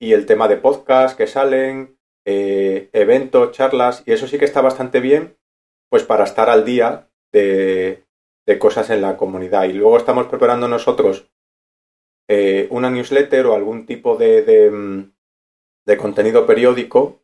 y 0.00 0.14
el 0.14 0.26
tema 0.26 0.48
de 0.48 0.56
podcast 0.56 1.16
que 1.16 1.28
salen, 1.28 1.96
eh, 2.26 2.90
eventos, 2.92 3.52
charlas, 3.52 4.02
y 4.04 4.10
eso 4.10 4.26
sí 4.26 4.36
que 4.36 4.46
está 4.46 4.62
bastante 4.62 4.98
bien, 4.98 5.36
pues 5.88 6.02
para 6.02 6.24
estar 6.24 6.50
al 6.50 6.64
día 6.64 7.08
de, 7.32 8.02
cosas 8.58 8.90
en 8.90 9.00
la 9.00 9.16
comunidad. 9.16 9.66
Y 9.66 9.74
luego 9.74 9.96
estamos 9.96 10.26
preparando 10.26 10.66
nosotros 10.66 11.30
eh, 12.28 12.66
una 12.70 12.90
newsletter 12.90 13.46
o 13.46 13.54
algún 13.54 13.86
tipo 13.86 14.16
de, 14.16 14.42
de, 14.42 14.70
mm, 14.72 15.96
contenido 15.98 16.46
periódico 16.46 17.17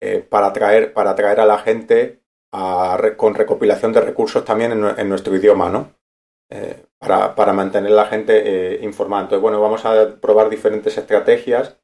eh, 0.00 0.20
para, 0.20 0.48
atraer, 0.48 0.92
para 0.92 1.10
atraer 1.10 1.40
a 1.40 1.46
la 1.46 1.58
gente 1.58 2.22
con 3.16 3.34
recopilación 3.34 3.92
de 3.92 4.00
recursos 4.00 4.44
también 4.44 4.72
en, 4.72 5.08
nuestro 5.10 5.36
idioma, 5.36 5.68
¿no? 5.68 5.92
para, 6.98 7.34
para, 7.34 7.52
mantener 7.52 7.92
a 7.92 7.96
la 7.96 8.06
gente 8.06 8.78
informada. 8.82 9.24
Entonces, 9.24 9.42
bueno, 9.42 9.60
vamos 9.60 9.84
a 9.84 10.16
probar 10.18 10.48
diferentes 10.48 10.96
estrategias 10.96 11.76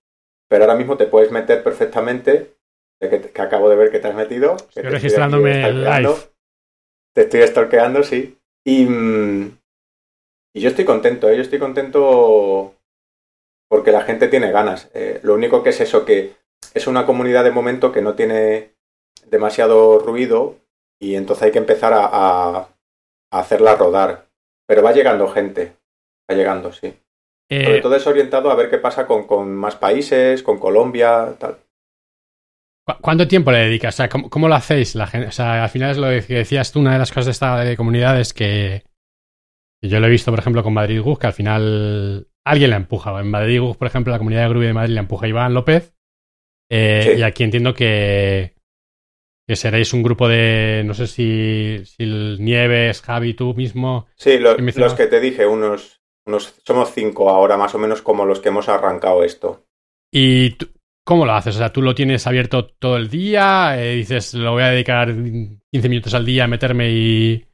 pero 0.53 0.65
ahora 0.65 0.77
mismo 0.77 0.99
te 0.99 1.07
puedes 1.07 1.33
meter 1.33 1.63
perfectamente, 1.63 2.59
que, 3.01 3.33
acabo 3.41 3.71
de 3.71 3.77
ver 3.77 3.91
que 3.91 4.01
te 4.01 4.09
has 4.09 4.15
metido. 4.15 4.55
Estoy 4.57 4.83
registrándome 4.83 5.73
live. 5.73 6.15
Te 7.15 7.23
estoy 7.23 7.47
stalkeando, 7.47 8.03
sí. 8.03 8.39
Y, 8.63 8.85
mm, 8.85 9.59
y 10.55 10.61
yo 10.61 10.69
estoy 10.69 10.85
contento, 10.85 11.31
¿eh? 11.31 11.37
yo 11.37 11.43
estoy 11.43 11.59
contento 11.59 12.75
porque 13.71 13.93
la 13.93 14.03
gente 14.03 14.29
tiene 14.29 14.53
ganas. 14.53 14.91
Eh, 14.93 15.21
lo 15.23 15.33
único 15.33 15.63
que 15.63 15.71
es 15.71 15.81
eso, 15.81 16.05
que 16.05 16.35
es 16.75 16.87
una 16.87 17.07
comunidad 17.07 17.45
de 17.45 17.51
momento 17.51 17.93
que 17.93 18.03
no 18.03 18.15
tiene 18.15 18.75
demasiado 19.27 19.99
ruido 19.99 20.57
y 21.01 21.17
entonces 21.17 21.45
hay 21.45 21.53
que 21.53 21.59
empezar 21.59 21.93
a, 21.93 22.07
a 22.07 22.69
hacerla 23.31 23.77
rodar. 23.77 24.29
Pero 24.67 24.83
va 24.83 24.93
llegando 24.93 25.29
gente, 25.29 25.77
va 26.31 26.37
llegando, 26.37 26.73
sí. 26.73 26.95
Sobre 27.61 27.79
eh, 27.79 27.83
todo 27.83 27.97
es 27.97 28.07
orientado 28.07 28.51
a 28.51 28.55
ver 28.55 28.71
qué 28.71 28.79
pasa 28.79 29.07
con, 29.07 29.55
más 29.55 29.77
países, 29.77 30.43
con 30.43 30.59
Colombia, 30.59 31.35
tal. 31.39 31.59
¿Cuánto 33.01 33.29
tiempo 33.29 33.53
le 33.53 33.59
dedicas? 33.59 33.95
O 33.95 33.97
sea, 33.97 34.09
¿cómo, 34.09 34.49
lo 34.49 34.55
hacéis? 34.55 34.95
La 34.95 35.07
gente? 35.07 35.29
O 35.29 35.33
sea, 35.33 35.63
al 35.63 35.71
final 35.71 35.91
es 35.91 35.99
lo 35.99 36.09
que 36.27 36.35
decías 36.35 36.73
tú, 36.73 36.81
una 36.81 36.95
de 36.95 36.99
las 36.99 37.11
cosas 37.11 37.27
de 37.27 37.33
esta 37.33 37.77
comunidad 37.77 38.19
es 38.19 38.33
que, 38.33 38.85
yo 39.83 40.01
lo 40.01 40.07
he 40.07 40.11
visto, 40.11 40.33
por 40.33 40.41
ejemplo, 40.41 40.63
con 40.63 40.73
Madrid 40.73 41.01
Gug, 41.01 41.19
que 41.19 41.27
al 41.27 41.33
final 41.33 42.29
alguien 42.45 42.71
la 42.71 42.77
empuja. 42.77 43.21
En 43.21 43.31
Madrid 43.31 43.61
Gug, 43.61 43.77
por 43.77 43.87
ejemplo, 43.87 44.13
la 44.13 44.19
comunidad 44.19 44.43
de 44.43 44.49
Groovy 44.49 44.67
de 44.67 44.73
Madrid 44.73 44.95
la 44.95 45.01
empuja 45.01 45.29
Iván 45.29 45.55
López. 45.55 45.95
Eh, 46.75 47.17
y 47.19 47.23
aquí 47.23 47.45
entiendo 47.45 47.75
que, 47.75 48.55
que 49.47 49.57
seréis 49.57 49.93
un 49.93 50.03
grupo 50.03 50.27
de, 50.27 50.83
no 50.87 50.95
sé 50.95 51.07
si, 51.07 51.83
si 51.85 52.07
Nieves, 52.39 53.03
Javi, 53.03 53.35
tú 53.35 53.53
mismo. 53.53 54.07
Sí, 54.17 54.39
los 54.39 54.95
que 54.95 55.07
te 55.07 55.21
dije, 55.21 55.45
unos 55.47 56.01
somos 56.65 56.93
cinco 56.95 57.29
ahora, 57.29 57.59
más 57.59 57.75
o 57.75 57.79
menos 57.79 58.01
como 58.01 58.25
los 58.25 58.41
que 58.41 58.49
hemos 58.49 58.71
arrancado 58.71 59.23
esto. 59.23 59.67
¿Y 60.11 60.57
cómo 61.05 61.27
lo 61.27 61.33
haces? 61.33 61.57
O 61.57 61.59
sea, 61.59 61.73
tú 61.73 61.83
lo 61.83 61.95
tienes 61.95 62.27
abierto 62.27 62.67
todo 62.67 62.97
el 62.97 63.11
día, 63.11 63.75
eh, 63.79 63.97
dices, 63.97 64.33
lo 64.33 64.53
voy 64.53 64.63
a 64.63 64.69
dedicar 64.69 65.09
15 65.09 65.89
minutos 65.91 66.15
al 66.15 66.25
día 66.25 66.45
a 66.45 66.49
meterme 66.49 66.91
y. 66.91 67.47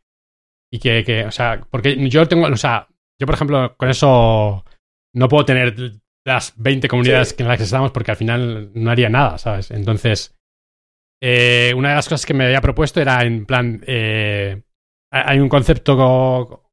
Y 0.71 0.79
que, 0.79 1.03
que, 1.03 1.25
o 1.25 1.31
sea, 1.33 1.67
porque 1.71 1.97
yo 2.09 2.29
tengo, 2.29 2.47
o 2.47 2.57
sea, 2.57 2.87
yo 3.19 3.27
por 3.27 3.35
ejemplo, 3.35 3.75
con 3.77 3.89
eso 3.89 4.65
no 5.15 5.29
puedo 5.29 5.47
tener 5.47 5.75
las 6.25 6.55
20 6.57 6.89
comunidades 6.89 7.35
en 7.39 7.49
las 7.49 7.57
que 7.57 7.65
estamos 7.65 7.91
porque 7.93 8.11
al 8.11 8.17
final 8.17 8.71
no 8.75 8.91
haría 8.91 9.09
nada, 9.09 9.39
¿sabes? 9.39 9.71
Entonces, 9.71 10.37
eh, 11.21 11.73
una 11.77 11.91
de 11.91 11.95
las 11.97 12.09
cosas 12.09 12.27
que 12.27 12.35
me 12.35 12.45
había 12.45 12.61
propuesto 12.61 13.01
era 13.01 13.23
en 13.23 13.47
plan, 13.47 13.83
eh, 13.87 14.63
hay 15.11 15.41
un 15.41 15.49
concepto 15.49 16.65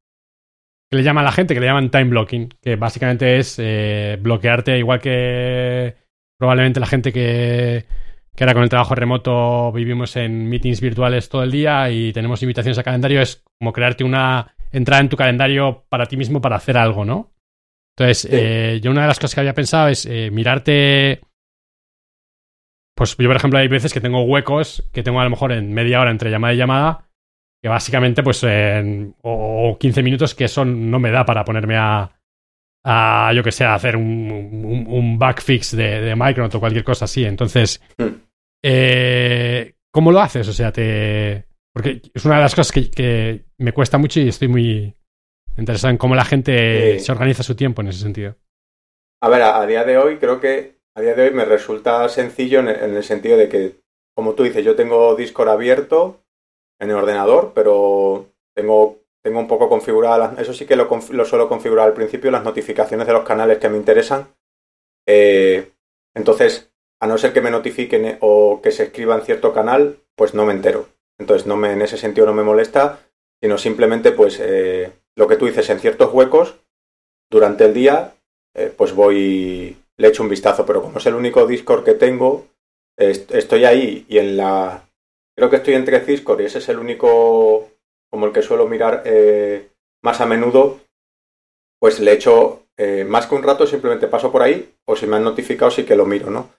que 0.90 0.96
le 0.96 1.02
llama 1.02 1.22
a 1.22 1.24
la 1.24 1.32
gente, 1.32 1.54
que 1.54 1.60
le 1.60 1.66
llaman 1.66 1.90
time 1.90 2.04
blocking, 2.04 2.48
que 2.60 2.76
básicamente 2.76 3.38
es 3.38 3.56
eh, 3.58 4.18
bloquearte, 4.20 4.78
igual 4.78 5.00
que 5.00 5.96
probablemente 6.38 6.80
la 6.80 6.86
gente 6.86 7.12
que, 7.12 7.86
que 8.36 8.44
ahora 8.44 8.54
con 8.54 8.62
el 8.62 8.68
trabajo 8.68 8.94
remoto 8.94 9.72
vivimos 9.72 10.14
en 10.16 10.48
meetings 10.48 10.80
virtuales 10.80 11.28
todo 11.28 11.42
el 11.42 11.50
día 11.50 11.90
y 11.90 12.12
tenemos 12.12 12.42
invitaciones 12.42 12.78
a 12.78 12.84
calendario, 12.84 13.20
es 13.20 13.42
como 13.58 13.72
crearte 13.72 14.04
una 14.04 14.54
entrada 14.70 15.00
en 15.00 15.08
tu 15.08 15.16
calendario 15.16 15.86
para 15.88 16.06
ti 16.06 16.16
mismo 16.16 16.40
para 16.40 16.56
hacer 16.56 16.76
algo, 16.76 17.04
¿no? 17.04 17.32
Entonces, 17.96 18.28
eh, 18.30 18.80
yo 18.82 18.90
una 18.90 19.02
de 19.02 19.08
las 19.08 19.18
cosas 19.18 19.34
que 19.34 19.40
había 19.40 19.54
pensado 19.54 19.88
es 19.88 20.06
eh, 20.06 20.30
mirarte. 20.30 21.20
Pues 22.94 23.16
yo, 23.16 23.26
por 23.26 23.36
ejemplo, 23.36 23.58
hay 23.58 23.68
veces 23.68 23.92
que 23.92 24.00
tengo 24.00 24.22
huecos 24.22 24.88
que 24.92 25.02
tengo 25.02 25.20
a 25.20 25.24
lo 25.24 25.30
mejor 25.30 25.52
en 25.52 25.72
media 25.72 26.00
hora 26.00 26.10
entre 26.10 26.30
llamada 26.30 26.54
y 26.54 26.56
llamada 26.56 27.08
que 27.62 27.68
básicamente, 27.68 28.22
pues, 28.22 28.42
en, 28.44 29.14
o 29.22 29.76
15 29.80 30.02
minutos 30.02 30.34
que 30.34 30.44
eso 30.44 30.64
no 30.64 30.98
me 30.98 31.10
da 31.10 31.24
para 31.24 31.44
ponerme 31.44 31.76
a, 31.76 32.12
a 32.84 33.32
yo 33.34 33.42
que 33.42 33.50
sé, 33.50 33.64
a 33.64 33.74
hacer 33.74 33.96
un, 33.96 34.86
un, 34.88 35.18
backfix 35.18 35.74
de, 35.74 36.02
de 36.02 36.14
Micronaut 36.14 36.54
o 36.54 36.60
cualquier 36.60 36.84
cosa 36.84 37.06
así. 37.06 37.24
Entonces, 37.24 37.80
hmm. 37.98 38.14
eh, 38.62 39.76
¿Cómo 39.96 40.12
lo 40.12 40.20
haces? 40.20 40.46
O 40.46 40.52
sea, 40.52 40.72
te... 40.72 41.46
Porque 41.72 42.02
es 42.12 42.26
una 42.26 42.34
de 42.34 42.42
las 42.42 42.54
cosas 42.54 42.70
que, 42.70 43.46
me 43.56 43.72
cuesta 43.72 43.96
mucho 43.96 44.20
y 44.20 44.28
estoy 44.28 44.46
muy 44.46 44.94
interesado 45.56 45.90
en 45.90 45.98
cómo 45.98 46.14
la 46.14 46.24
gente 46.24 46.98
se 47.00 47.12
organiza 47.12 47.42
su 47.42 47.56
tiempo 47.56 47.82
en 47.82 47.88
ese 47.88 48.00
sentido. 48.00 48.36
A 49.22 49.28
ver, 49.28 49.42
a, 49.42 49.66
día 49.66 49.84
de 49.84 49.98
hoy 49.98 50.18
creo 50.18 50.40
que 50.40 50.76
a 50.94 51.00
día 51.00 51.14
de 51.14 51.24
hoy 51.24 51.30
me 51.32 51.44
resulta 51.44 52.08
sencillo 52.08 52.60
en 52.60 52.68
el, 52.68 53.02
sentido 53.02 53.36
de 53.36 53.48
que, 53.48 53.80
como 54.14 54.34
tú 54.34 54.42
dices, 54.42 54.64
yo 54.64 54.76
tengo 54.76 55.14
Discord 55.14 55.48
abierto 55.48 56.20
en 56.80 56.90
el 56.90 56.96
ordenador, 56.96 57.52
pero 57.54 58.26
tengo, 58.54 59.02
tengo 59.22 59.40
un 59.40 59.48
poco 59.48 59.68
configurada, 59.68 60.34
eso 60.38 60.52
sí 60.52 60.66
que 60.66 60.76
lo, 60.76 60.88
lo, 61.10 61.24
suelo 61.24 61.48
configurar 61.48 61.88
al 61.88 61.94
principio, 61.94 62.30
las 62.30 62.44
notificaciones 62.44 63.06
de 63.06 63.12
los 63.12 63.24
canales 63.24 63.58
que 63.58 63.68
me 63.68 63.78
interesan. 63.78 64.28
Eh, 65.06 65.72
entonces, 66.14 66.72
a 67.00 67.06
no 67.06 67.18
ser 67.18 67.32
que 67.32 67.42
me 67.42 67.50
notifiquen 67.50 68.18
o 68.20 68.60
que 68.62 68.70
se 68.70 68.84
escriba 68.84 69.14
en 69.14 69.22
cierto 69.22 69.52
canal, 69.52 69.98
pues 70.14 70.34
no 70.34 70.46
me 70.46 70.52
entero. 70.52 70.88
Entonces, 71.18 71.46
no 71.46 71.56
me, 71.56 71.72
en 71.72 71.82
ese 71.82 71.96
sentido 71.96 72.26
no 72.26 72.34
me 72.34 72.42
molesta, 72.42 73.00
sino 73.40 73.58
simplemente, 73.58 74.12
pues, 74.12 74.40
eh, 74.40 74.92
lo 75.16 75.26
que 75.26 75.36
tú 75.36 75.46
dices, 75.46 75.68
en 75.70 75.80
ciertos 75.80 76.12
huecos, 76.12 76.56
durante 77.30 77.64
el 77.64 77.74
día, 77.74 78.14
eh, 78.54 78.72
pues 78.76 78.92
voy, 78.94 79.76
le 79.96 80.08
echo 80.08 80.22
un 80.22 80.28
vistazo, 80.28 80.64
pero 80.64 80.82
como 80.82 80.98
es 80.98 81.06
el 81.06 81.14
único 81.14 81.46
Discord 81.46 81.84
que 81.84 81.94
tengo, 81.94 82.46
estoy 82.96 83.64
ahí 83.64 84.06
y 84.08 84.18
en 84.18 84.36
la... 84.36 84.88
Creo 85.36 85.50
que 85.50 85.56
estoy 85.56 85.74
entre 85.74 86.00
Discord 86.00 86.40
y 86.40 86.44
ese 86.46 86.58
es 86.58 86.68
el 86.68 86.78
único 86.78 87.68
como 88.10 88.26
el 88.26 88.32
que 88.32 88.40
suelo 88.40 88.66
mirar 88.66 89.02
eh, 89.04 89.68
más 90.02 90.20
a 90.20 90.26
menudo, 90.26 90.80
pues 91.78 92.00
le 92.00 92.12
echo 92.12 92.62
más 93.06 93.26
que 93.26 93.34
un 93.34 93.42
rato, 93.42 93.66
simplemente 93.66 94.06
paso 94.06 94.30
por 94.30 94.42
ahí, 94.42 94.74
o 94.84 94.96
si 94.96 95.06
me 95.06 95.16
han 95.16 95.24
notificado 95.24 95.70
sí 95.70 95.84
que 95.84 95.96
lo 95.96 96.04
miro, 96.04 96.30
¿no? 96.30 96.50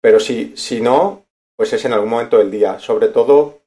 Pero 0.00 0.20
si, 0.20 0.56
si 0.56 0.80
no, 0.80 1.26
pues 1.56 1.72
es 1.72 1.84
en 1.84 1.92
algún 1.92 2.10
momento 2.10 2.38
del 2.38 2.50
día. 2.50 2.78
Sobre 2.78 3.08
todo, 3.08 3.62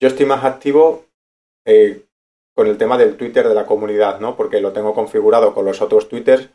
yo 0.00 0.08
estoy 0.08 0.26
más 0.26 0.44
activo 0.44 1.04
eh, 1.66 2.04
con 2.54 2.66
el 2.66 2.78
tema 2.78 2.98
del 2.98 3.16
Twitter 3.16 3.48
de 3.48 3.54
la 3.54 3.66
comunidad, 3.66 4.20
¿no? 4.20 4.36
Porque 4.36 4.60
lo 4.60 4.72
tengo 4.72 4.94
configurado 4.94 5.54
con 5.54 5.64
los 5.64 5.80
otros 5.80 6.08
Twitters, 6.08 6.50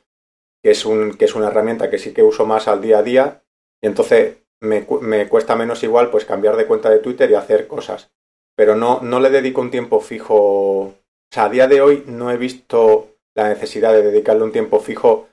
que 0.64 0.72
es, 0.72 0.86
un, 0.86 1.18
que 1.18 1.26
es 1.26 1.36
una 1.36 1.48
herramienta 1.48 1.90
que 1.90 1.98
sí 1.98 2.14
que 2.14 2.24
uso 2.24 2.46
más 2.46 2.68
al 2.68 2.82
día 2.82 3.00
a 3.00 3.04
día, 3.04 3.44
y 3.82 3.88
entonces 3.88 4.38
me, 4.60 4.86
me 5.02 5.28
cuesta 5.28 5.56
menos 5.56 5.84
igual 5.84 6.10
pues 6.10 6.26
cambiar 6.26 6.56
de 6.56 6.66
cuenta 6.66 6.90
de 6.90 7.00
Twitter 7.00 7.30
y 7.30 7.36
hacer 7.36 7.68
cosas. 7.68 8.12
Pero 8.56 8.76
no, 8.76 9.00
no 9.02 9.20
le 9.20 9.30
dedico 9.30 9.62
un 9.62 9.72
tiempo 9.72 10.00
fijo. 10.00 10.36
O 10.36 10.94
sea, 11.32 11.46
a 11.46 11.50
día 11.50 11.68
de 11.68 11.82
hoy 11.82 12.04
no 12.08 12.32
he 12.32 12.38
visto 12.38 13.18
la 13.36 13.50
necesidad 13.50 13.94
de 13.94 14.02
dedicarle 14.02 14.44
un 14.44 14.52
tiempo 14.52 14.80
fijo 14.80 15.28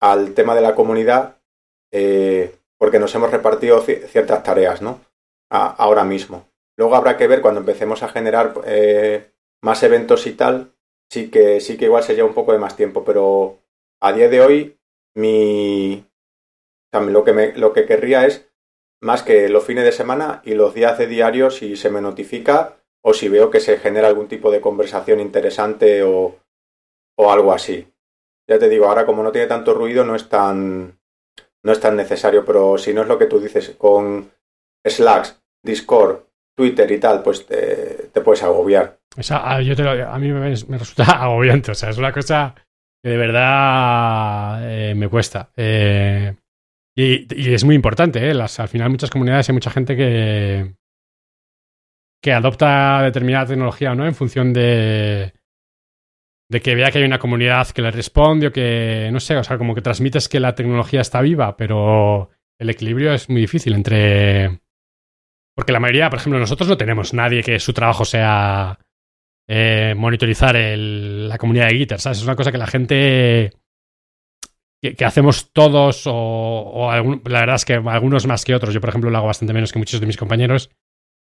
al 0.00 0.34
tema 0.34 0.54
de 0.54 0.60
la 0.60 0.74
comunidad. 0.76 1.38
Eh, 1.90 2.54
porque 2.78 3.00
nos 3.00 3.14
hemos 3.14 3.30
repartido 3.30 3.80
ciertas 3.80 4.42
tareas, 4.42 4.80
¿no? 4.80 5.00
ahora 5.50 6.04
mismo. 6.04 6.46
Luego 6.76 6.94
habrá 6.94 7.16
que 7.16 7.26
ver 7.26 7.40
cuando 7.40 7.60
empecemos 7.60 8.02
a 8.02 8.08
generar 8.08 8.54
eh, 8.66 9.32
más 9.62 9.82
eventos 9.82 10.26
y 10.26 10.32
tal, 10.32 10.72
sí 11.10 11.30
que, 11.30 11.60
sí 11.60 11.76
que 11.76 11.86
igual 11.86 12.02
se 12.02 12.14
lleva 12.14 12.28
un 12.28 12.34
poco 12.34 12.52
de 12.52 12.58
más 12.58 12.76
tiempo, 12.76 13.04
pero 13.04 13.58
a 14.00 14.12
día 14.12 14.28
de 14.28 14.40
hoy 14.40 14.78
mi... 15.14 16.04
lo, 16.92 17.24
que 17.24 17.32
me, 17.32 17.52
lo 17.56 17.72
que 17.72 17.86
querría 17.86 18.26
es 18.26 18.50
más 19.00 19.22
que 19.22 19.48
los 19.48 19.64
fines 19.64 19.84
de 19.84 19.92
semana 19.92 20.42
y 20.44 20.54
los 20.54 20.74
días 20.74 20.98
de 20.98 21.06
diario 21.06 21.50
si 21.50 21.76
se 21.76 21.90
me 21.90 22.00
notifica 22.00 22.76
o 23.02 23.14
si 23.14 23.28
veo 23.28 23.50
que 23.50 23.60
se 23.60 23.78
genera 23.78 24.08
algún 24.08 24.28
tipo 24.28 24.50
de 24.50 24.60
conversación 24.60 25.20
interesante 25.20 26.02
o, 26.02 26.36
o 27.16 27.32
algo 27.32 27.52
así. 27.52 27.92
Ya 28.48 28.58
te 28.58 28.68
digo, 28.68 28.86
ahora 28.86 29.06
como 29.06 29.22
no 29.22 29.32
tiene 29.32 29.46
tanto 29.46 29.74
ruido 29.74 30.04
no 30.04 30.14
es 30.14 30.28
tan, 30.28 30.98
no 31.62 31.72
es 31.72 31.80
tan 31.80 31.96
necesario, 31.96 32.44
pero 32.44 32.78
si 32.78 32.94
no 32.94 33.02
es 33.02 33.08
lo 33.08 33.18
que 33.18 33.26
tú 33.26 33.38
dices, 33.40 33.74
con 33.76 34.32
Slacks, 34.84 35.40
Discord, 35.62 36.22
Twitter 36.56 36.90
y 36.90 36.98
tal, 36.98 37.22
pues 37.22 37.46
te, 37.46 38.10
puedes 38.24 38.42
agobiar. 38.42 38.97
Yo 39.20 40.08
a 40.08 40.18
mí 40.18 40.32
me, 40.32 40.50
resulta 40.50 41.04
agobiante, 41.22 41.72
o 41.72 41.74
sea, 41.74 41.90
es 41.90 41.98
una 41.98 42.12
cosa 42.12 42.54
que 43.02 43.10
de 43.10 43.16
verdad 43.16 44.60
eh, 44.62 44.94
me 44.94 45.08
cuesta. 45.08 45.50
Eh, 45.56 46.34
y, 46.96 47.52
es 47.52 47.64
muy 47.64 47.74
importante, 47.74 48.28
¿eh? 48.28 48.32
Al 48.32 48.68
final 48.68 48.90
muchas 48.90 49.10
comunidades 49.10 49.48
hay 49.48 49.52
mucha 49.52 49.70
gente 49.70 49.96
que, 49.96 50.74
que 52.22 52.32
adopta 52.32 53.02
determinada 53.02 53.46
tecnología 53.46 53.94
no 53.94 54.04
en 54.04 54.14
función 54.14 54.52
de, 54.52 55.32
de 56.50 56.60
que 56.60 56.74
vea 56.74 56.90
que 56.90 56.98
hay 56.98 57.04
una 57.04 57.18
comunidad 57.18 57.68
que 57.68 57.82
le 57.82 57.90
responde 57.90 58.48
o 58.48 58.52
que, 58.52 59.10
no 59.12 59.20
sé, 59.20 59.36
o 59.36 59.44
sea, 59.44 59.58
como 59.58 59.74
que 59.74 59.82
transmites 59.82 60.28
que 60.28 60.40
la 60.40 60.54
tecnología 60.54 61.00
está 61.00 61.20
viva, 61.20 61.56
pero 61.56 62.30
el 62.58 62.70
equilibrio 62.70 63.12
es 63.12 63.28
muy 63.28 63.40
difícil 63.40 63.74
entre... 63.74 64.60
Porque 65.54 65.72
la 65.72 65.80
mayoría, 65.80 66.08
por 66.08 66.20
ejemplo, 66.20 66.38
nosotros 66.38 66.68
no 66.68 66.76
tenemos 66.76 67.12
nadie 67.14 67.42
que 67.42 67.58
su 67.58 67.72
trabajo 67.72 68.04
sea 68.04 68.78
eh, 69.48 69.94
monitorizar 69.96 70.54
la 70.56 71.38
comunidad 71.38 71.68
de 71.68 71.74
Gitter, 71.76 72.00
¿sabes? 72.00 72.18
Es 72.18 72.24
una 72.24 72.36
cosa 72.36 72.52
que 72.52 72.58
la 72.58 72.66
gente... 72.66 73.52
Que, 74.80 75.04
hacemos 75.04 75.52
todos 75.52 76.02
o, 76.06 76.88
la 77.24 77.40
verdad 77.40 77.56
es 77.56 77.64
que 77.64 77.74
algunos 77.74 78.28
más 78.28 78.44
que 78.44 78.54
otros. 78.54 78.72
Yo, 78.72 78.80
por 78.80 78.90
ejemplo, 78.90 79.10
lo 79.10 79.18
hago 79.18 79.26
bastante 79.26 79.52
menos 79.52 79.72
que 79.72 79.80
muchos 79.80 79.98
de 80.00 80.06
mis 80.06 80.16
compañeros. 80.16 80.70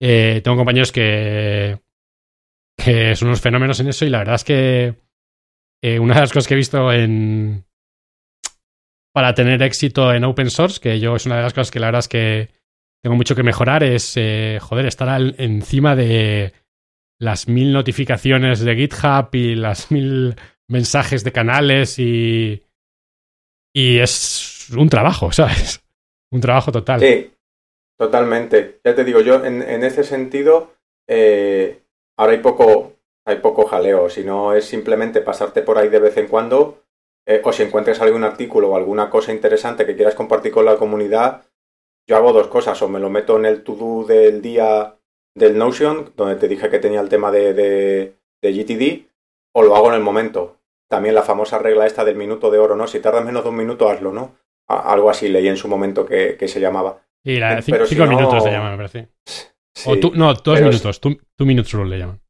Eh, 0.01 0.41
tengo 0.43 0.57
compañeros 0.57 0.91
que 0.91 1.79
que 2.79 3.17
son 3.17 3.29
unos 3.29 3.41
fenómenos 3.41 3.81
en 3.81 3.89
eso 3.89 4.05
y 4.05 4.11
la 4.11 4.19
verdad 4.19 4.37
es 4.37 4.45
que 4.45 4.95
eh, 5.83 5.99
una 5.99 6.15
de 6.15 6.21
las 6.21 6.33
cosas 6.33 6.47
que 6.47 6.55
he 6.55 6.57
visto 6.57 6.93
en 6.93 7.65
para 9.13 9.35
tener 9.35 9.61
éxito 9.63 10.15
en 10.15 10.25
open 10.25 10.49
source, 10.49 10.81
que 10.81 11.01
yo 11.01 11.17
es 11.17 11.27
una 11.27 11.37
de 11.37 11.43
las 11.43 11.53
cosas 11.53 11.73
que 11.73 11.81
la 11.81 11.89
verdad 11.89 12.01
es 12.01 12.09
que 12.09 12.51
tengo 13.03 13.17
mucho 13.17 13.35
que 13.35 13.43
mejorar, 13.43 13.83
es, 13.83 14.13
eh, 14.17 14.59
joder, 14.61 14.87
estar 14.87 15.21
encima 15.39 15.97
de 15.97 16.53
las 17.21 17.49
mil 17.49 17.73
notificaciones 17.73 18.61
de 18.61 18.77
GitHub 18.77 19.29
y 19.33 19.55
las 19.55 19.91
mil 19.91 20.37
mensajes 20.69 21.25
de 21.25 21.33
canales 21.33 21.99
y, 21.99 22.63
y 23.75 23.99
es 23.99 24.69
un 24.77 24.89
trabajo, 24.89 25.33
¿sabes? 25.33 25.83
Un 26.31 26.41
trabajo 26.41 26.71
total. 26.73 27.01
Sí, 27.01 27.33
totalmente. 27.99 28.81
Ya 28.85 28.95
te 28.95 29.05
digo, 29.05 29.21
yo 29.21 29.45
en, 29.45 29.63
en 29.63 29.83
ese 29.83 30.05
sentido, 30.05 30.75
eh, 31.09 31.83
Ahora 32.19 32.33
hay 32.33 32.41
poco, 32.41 32.95
hay 33.25 33.37
poco 33.37 33.67
jaleo, 33.67 34.11
si 34.11 34.25
no 34.25 34.53
es 34.53 34.65
simplemente 34.65 35.21
pasarte 35.21 35.63
por 35.63 35.79
ahí 35.79 35.89
de 35.89 36.01
vez 36.01 36.17
en 36.17 36.27
cuando, 36.27 36.83
eh, 37.25 37.41
o 37.45 37.53
si 37.53 37.63
encuentres 37.63 38.01
algún 38.01 38.25
artículo 38.25 38.71
o 38.71 38.77
alguna 38.77 39.09
cosa 39.09 39.33
interesante 39.33 39.87
que 39.87 39.95
quieras 39.95 40.17
compartir 40.17 40.51
con 40.51 40.65
la 40.65 40.77
comunidad, 40.77 41.47
yo 42.09 42.17
hago 42.17 42.33
dos 42.33 42.49
cosas, 42.49 42.83
o 42.83 42.89
me 42.89 42.99
lo 42.99 43.09
meto 43.09 43.37
en 43.37 43.47
el 43.47 43.63
to-do 43.63 44.05
del 44.05 44.43
día 44.43 44.98
del 45.39 45.57
Notion, 45.57 46.13
donde 46.17 46.37
te 46.37 46.49
dije 46.49 46.69
que 46.69 46.79
tenía 46.79 47.01
el 47.01 47.09
tema 47.09 47.31
de, 47.31 47.55
de, 47.55 48.15
GTD, 48.43 49.09
o 49.53 49.63
lo 49.63 49.77
hago 49.77 49.89
en 49.89 49.95
el 49.95 50.03
momento. 50.03 50.57
También 50.89 51.15
la 51.15 51.23
famosa 51.23 51.59
regla 51.59 51.87
esta 51.87 52.05
del 52.05 52.17
minuto 52.17 52.51
de 52.51 52.59
oro, 52.59 52.77
¿no? 52.77 52.87
Si 52.87 53.01
tardas 53.01 53.25
menos 53.25 53.45
de 53.45 53.51
un 53.51 53.57
minuto, 53.57 53.89
hazlo, 53.89 54.13
¿no? 54.13 54.37
algo 54.69 55.09
así 55.09 55.29
leí 55.31 55.49
en 55.49 55.57
su 55.57 55.67
momento 55.67 56.05
que, 56.05 56.37
se 56.47 56.61
llamaba. 56.61 57.01
Y 57.25 57.39
la, 57.39 57.63
cinco, 57.63 58.07
minutos 58.07 58.45
se 58.45 58.51
llama, 58.51 58.71
me 58.73 58.77
parece 58.77 59.09
no, 59.87 60.35
dos 60.35 60.61
minutos, 60.61 61.01
two, 61.01 61.17
minutes 61.41 61.73
rule 61.73 61.91
le 61.91 61.99
llaman. 61.99 62.21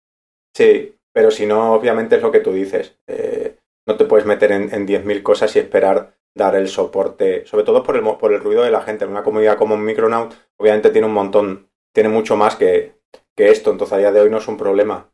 Sí, 0.54 0.94
pero 1.12 1.30
si 1.30 1.46
no, 1.46 1.72
obviamente 1.72 2.16
es 2.16 2.22
lo 2.22 2.30
que 2.30 2.40
tú 2.40 2.52
dices. 2.52 2.98
Eh, 3.06 3.56
no 3.86 3.96
te 3.96 4.04
puedes 4.04 4.26
meter 4.26 4.52
en, 4.52 4.72
en 4.74 4.86
10.000 4.86 5.22
cosas 5.22 5.54
y 5.56 5.60
esperar 5.60 6.14
dar 6.34 6.54
el 6.56 6.68
soporte, 6.68 7.46
sobre 7.46 7.64
todo 7.64 7.82
por 7.82 7.96
el, 7.96 8.02
por 8.18 8.32
el 8.32 8.40
ruido 8.40 8.62
de 8.62 8.70
la 8.70 8.82
gente. 8.82 9.04
En 9.04 9.10
una 9.10 9.22
comunidad 9.22 9.56
como 9.56 9.76
Micronaut, 9.76 10.34
obviamente 10.56 10.90
tiene 10.90 11.06
un 11.06 11.14
montón, 11.14 11.68
tiene 11.92 12.08
mucho 12.08 12.36
más 12.36 12.56
que, 12.56 12.97
que 13.36 13.50
esto, 13.50 13.70
entonces 13.70 13.94
a 13.94 13.98
día 13.98 14.12
de 14.12 14.20
hoy 14.20 14.30
no 14.30 14.38
es 14.38 14.48
un 14.48 14.56
problema. 14.56 15.10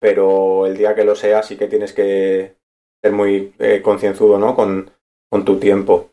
Pero 0.00 0.66
el 0.66 0.76
día 0.76 0.94
que 0.94 1.04
lo 1.04 1.14
sea, 1.16 1.42
sí 1.42 1.56
que 1.56 1.66
tienes 1.66 1.92
que 1.92 2.56
ser 3.02 3.12
muy 3.12 3.54
eh, 3.58 3.82
concienzudo, 3.82 4.38
¿no? 4.38 4.54
Con, 4.54 4.90
con 5.30 5.44
tu 5.44 5.58
tiempo. 5.58 6.12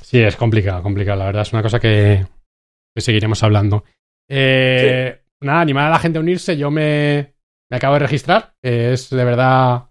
Sí, 0.00 0.22
es 0.22 0.36
complicado, 0.36 0.82
complicado. 0.82 1.18
La 1.18 1.26
verdad 1.26 1.42
es 1.42 1.52
una 1.52 1.62
cosa 1.62 1.78
que, 1.78 2.26
que 2.94 3.00
seguiremos 3.00 3.42
hablando. 3.42 3.84
Eh, 4.30 5.18
Nada, 5.42 5.60
animar 5.60 5.86
a 5.86 5.90
la 5.90 5.98
gente 5.98 6.18
a 6.18 6.22
unirse. 6.22 6.56
Yo 6.56 6.70
me, 6.70 7.34
me 7.70 7.76
acabo 7.76 7.94
de 7.94 8.00
registrar. 8.00 8.54
es 8.62 9.10
de 9.10 9.24
verdad 9.24 9.90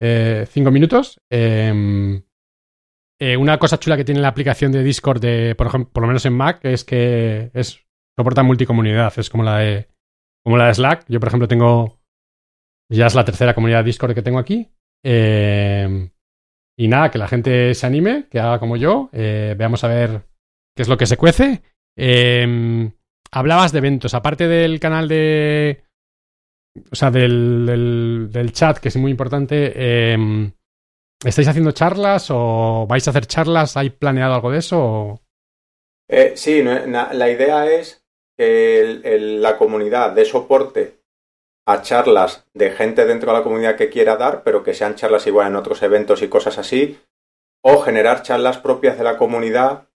eh, 0.00 0.46
cinco 0.48 0.70
minutos. 0.70 1.20
Em, 1.30 2.22
eh, 3.20 3.36
una 3.36 3.58
cosa 3.58 3.78
chula 3.78 3.96
que 3.96 4.04
tiene 4.04 4.20
la 4.20 4.28
aplicación 4.28 4.72
de 4.72 4.82
Discord, 4.82 5.20
de, 5.20 5.54
por, 5.54 5.68
ejemplo, 5.68 5.92
por 5.92 6.02
lo 6.02 6.08
menos 6.08 6.26
en 6.26 6.34
Mac, 6.34 6.60
es 6.62 6.84
que 6.84 7.50
es, 7.54 7.80
soporta 8.16 8.42
multicomunidad. 8.42 9.12
Es 9.18 9.30
como 9.30 9.42
la 9.42 9.58
de, 9.58 9.88
como 10.44 10.56
la 10.56 10.66
de 10.66 10.74
Slack. 10.74 11.06
Yo, 11.08 11.20
por 11.20 11.28
ejemplo, 11.28 11.48
tengo. 11.48 11.98
Ya 12.90 13.06
es 13.06 13.14
la 13.14 13.24
tercera 13.24 13.54
comunidad 13.54 13.78
de 13.78 13.84
Discord 13.84 14.14
que 14.14 14.22
tengo 14.22 14.38
aquí. 14.38 14.70
Em, 15.02 16.10
y 16.78 16.88
nada, 16.88 17.10
que 17.10 17.18
la 17.18 17.28
gente 17.28 17.74
se 17.74 17.86
anime, 17.86 18.26
que 18.30 18.40
haga 18.40 18.58
como 18.58 18.76
yo. 18.76 19.08
Eh, 19.12 19.54
veamos 19.56 19.84
a 19.84 19.88
ver 19.88 20.26
qué 20.76 20.82
es 20.82 20.88
lo 20.88 20.96
que 20.96 21.06
se 21.06 21.16
cuece. 21.16 21.62
Eh, 21.96 22.90
hablabas 23.32 23.72
de 23.72 23.78
eventos, 23.78 24.14
aparte 24.14 24.48
del 24.48 24.80
canal 24.80 25.08
de. 25.08 25.84
O 26.90 26.96
sea, 26.96 27.10
del, 27.10 28.30
del, 28.32 28.52
chat, 28.52 28.78
que 28.78 28.88
es 28.88 28.96
muy 28.96 29.10
importante. 29.10 30.14
¿Estáis 31.24 31.48
haciendo 31.48 31.72
charlas 31.72 32.28
o 32.30 32.86
vais 32.86 33.06
a 33.06 33.10
hacer 33.10 33.26
charlas? 33.26 33.76
¿Hay 33.76 33.90
planeado 33.90 34.34
algo 34.34 34.50
de 34.50 34.58
eso? 34.58 35.22
Eh, 36.08 36.32
sí, 36.36 36.62
la 36.62 37.30
idea 37.30 37.66
es 37.66 38.03
que 38.36 39.00
la 39.40 39.56
comunidad 39.56 40.12
dé 40.12 40.24
soporte 40.24 40.98
a 41.66 41.82
charlas 41.82 42.46
de 42.52 42.70
gente 42.70 43.06
dentro 43.06 43.32
de 43.32 43.38
la 43.38 43.44
comunidad 43.44 43.76
que 43.76 43.88
quiera 43.88 44.16
dar, 44.16 44.42
pero 44.42 44.62
que 44.62 44.74
sean 44.74 44.96
charlas 44.96 45.26
igual 45.26 45.48
en 45.48 45.56
otros 45.56 45.82
eventos 45.82 46.22
y 46.22 46.28
cosas 46.28 46.58
así, 46.58 47.00
o 47.64 47.80
generar 47.80 48.22
charlas 48.22 48.58
propias 48.58 48.98
de 48.98 49.04
la 49.04 49.16
comunidad 49.16 49.88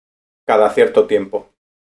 cada 0.46 0.70
cierto 0.70 1.06
tiempo. 1.06 1.50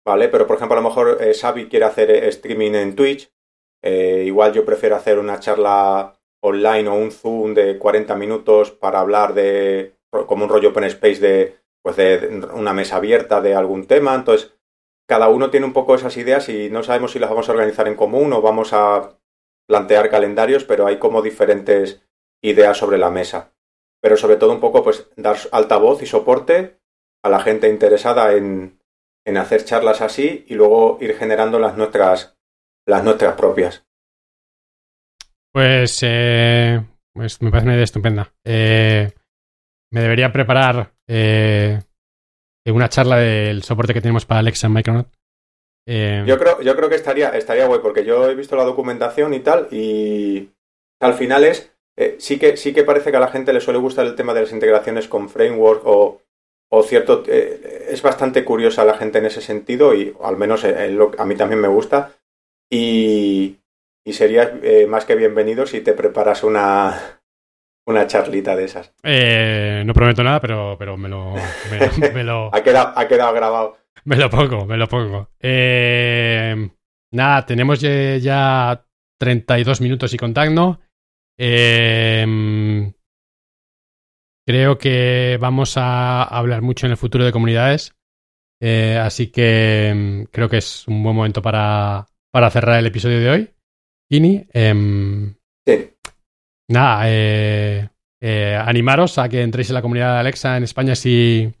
¿Vale? 0.05 0.27
Pero 0.27 0.45
por 0.45 0.57
ejemplo, 0.57 0.77
a 0.77 0.81
lo 0.81 0.87
mejor 0.89 1.17
eh, 1.21 1.33
Xavi 1.33 1.69
quiere 1.69 1.85
hacer 1.85 2.11
eh, 2.11 2.27
streaming 2.27 2.73
en 2.73 2.95
Twitch. 2.95 3.31
Eh, 3.81 4.23
igual 4.25 4.53
yo 4.53 4.65
prefiero 4.65 4.95
hacer 4.95 5.17
una 5.17 5.39
charla 5.39 6.13
online 6.43 6.89
o 6.89 6.95
un 6.95 7.11
Zoom 7.11 7.53
de 7.53 7.77
40 7.77 8.15
minutos 8.15 8.71
para 8.71 8.99
hablar 8.99 9.33
de, 9.33 9.95
como 10.27 10.43
un 10.43 10.49
rollo 10.49 10.69
open 10.69 10.83
space 10.85 11.19
de, 11.19 11.57
pues 11.81 11.95
de 11.95 12.41
una 12.53 12.73
mesa 12.73 12.97
abierta 12.97 13.41
de 13.41 13.55
algún 13.55 13.87
tema. 13.87 14.13
Entonces, 14.13 14.53
cada 15.07 15.29
uno 15.29 15.49
tiene 15.49 15.65
un 15.65 15.73
poco 15.73 15.95
esas 15.95 16.17
ideas 16.17 16.49
y 16.49 16.69
no 16.69 16.83
sabemos 16.83 17.11
si 17.11 17.19
las 17.19 17.29
vamos 17.29 17.49
a 17.49 17.51
organizar 17.51 17.87
en 17.87 17.95
común 17.95 18.33
o 18.33 18.41
vamos 18.41 18.73
a 18.73 19.17
plantear 19.67 20.09
calendarios, 20.09 20.63
pero 20.63 20.87
hay 20.87 20.97
como 20.97 21.21
diferentes 21.21 22.05
ideas 22.41 22.77
sobre 22.77 22.97
la 22.97 23.09
mesa. 23.09 23.53
Pero 24.01 24.17
sobre 24.17 24.35
todo 24.35 24.51
un 24.51 24.59
poco, 24.59 24.83
pues, 24.83 25.09
dar 25.15 25.37
altavoz 25.51 26.01
y 26.01 26.05
soporte 26.05 26.79
a 27.23 27.29
la 27.29 27.39
gente 27.39 27.69
interesada 27.69 28.33
en, 28.33 28.79
en 29.25 29.37
hacer 29.37 29.63
charlas 29.63 30.01
así 30.01 30.45
y 30.47 30.55
luego 30.55 30.97
ir 31.01 31.15
generando 31.15 31.59
las 31.59 31.77
nuestras, 31.77 32.37
las 32.85 33.03
nuestras 33.03 33.35
propias. 33.35 33.85
Pues, 35.53 35.99
eh, 36.01 36.83
pues 37.13 37.41
me 37.41 37.51
parece 37.51 37.67
una 37.67 37.75
idea 37.75 37.83
estupenda. 37.83 38.33
Eh, 38.43 39.11
me 39.91 40.01
debería 40.01 40.31
preparar 40.33 40.93
eh, 41.07 41.79
una 42.71 42.89
charla 42.89 43.17
del 43.17 43.63
soporte 43.63 43.93
que 43.93 44.01
tenemos 44.01 44.25
para 44.25 44.39
Alexa 44.39 44.67
en 44.67 44.73
Micronaut. 44.73 45.07
yo, 45.87 46.37
creo, 46.37 46.61
yo 46.61 46.75
creo 46.75 46.89
que 46.89 46.95
estaría, 46.95 47.29
estaría 47.29 47.67
guay, 47.67 47.81
porque 47.81 48.05
yo 48.05 48.29
he 48.29 48.35
visto 48.35 48.55
la 48.55 48.63
documentación 48.63 49.33
y 49.33 49.39
tal, 49.39 49.67
y 49.71 50.49
al 51.01 51.13
final 51.13 51.43
es. 51.43 51.71
sí, 52.19 52.39
que, 52.39 52.57
sí 52.57 52.73
que 52.73 52.83
parece 52.83 53.11
que 53.11 53.17
a 53.17 53.21
la 53.21 53.27
gente 53.27 53.53
le 53.53 53.61
suele 53.61 53.79
gustar 53.79 54.05
el 54.05 54.15
tema 54.15 54.33
de 54.33 54.41
las 54.41 54.53
integraciones 54.53 55.07
con 55.07 55.29
framework 55.29 55.81
o, 55.85 56.21
o 56.69 56.83
cierto. 56.83 57.23
es 57.27 58.01
bastante 58.01 58.45
curiosa 58.45 58.85
la 58.85 58.97
gente 58.97 59.17
en 59.17 59.25
ese 59.25 59.41
sentido, 59.41 59.93
y 59.93 60.15
al 60.23 60.37
menos 60.37 60.63
a 60.63 61.25
mí 61.25 61.35
también 61.35 61.59
me 61.59 61.67
gusta. 61.67 62.13
Y, 62.71 63.59
y 64.05 64.11
eh, 64.19 64.85
más 64.87 65.05
que 65.05 65.15
bienvenido 65.15 65.65
si 65.65 65.81
te 65.81 65.93
preparas 65.93 66.43
una, 66.43 67.21
una 67.85 68.07
charlita 68.07 68.55
de 68.55 68.65
esas. 68.65 68.93
Eh, 69.03 69.83
no 69.85 69.93
prometo 69.93 70.23
nada, 70.23 70.39
pero, 70.39 70.75
pero 70.77 70.97
me 70.97 71.09
lo... 71.09 71.35
Me, 72.13 72.23
lo... 72.23 72.49
ha, 72.53 72.63
quedado, 72.63 72.93
ha 72.95 73.07
quedado 73.07 73.33
grabado. 73.33 73.77
Me 74.05 74.15
lo 74.15 74.29
pongo, 74.29 74.65
me 74.65 74.77
lo 74.77 74.87
pongo. 74.87 75.29
Eh, 75.39 76.69
nada, 77.11 77.45
tenemos 77.45 77.79
ya 77.79 78.85
32 79.19 79.81
minutos 79.81 80.13
y 80.13 80.17
contacto. 80.17 80.79
creo 84.45 84.77
que 84.77 85.37
vamos 85.39 85.77
a 85.77 86.23
hablar 86.23 86.61
mucho 86.61 86.85
en 86.85 86.91
el 86.91 86.97
futuro 86.97 87.23
de 87.25 87.31
comunidades. 87.31 87.95
así 88.61 89.27
que 89.31 90.27
creo 90.31 90.49
que 90.49 90.57
es 90.57 90.87
un 90.87 91.03
buen 91.03 91.15
momento 91.15 91.41
para, 91.41 92.07
para 92.31 92.49
cerrar 92.49 92.79
el 92.79 92.87
episodio 92.87 93.19
de 93.19 93.29
hoy. 93.29 93.49
Kini. 94.09 94.45
Em, 94.53 95.35
sí. 95.65 95.92
Nada, 96.69 97.03
eh, 97.05 97.89
eh, 98.21 98.55
animaros 98.55 99.17
a 99.17 99.27
que 99.27 99.41
entréis 99.41 99.69
en 99.69 99.75
la 99.75 99.81
comunidad 99.81 100.13
de 100.13 100.19
Alexa 100.19 100.57
en 100.57 100.63
España 100.63 100.95
si, 100.95 101.51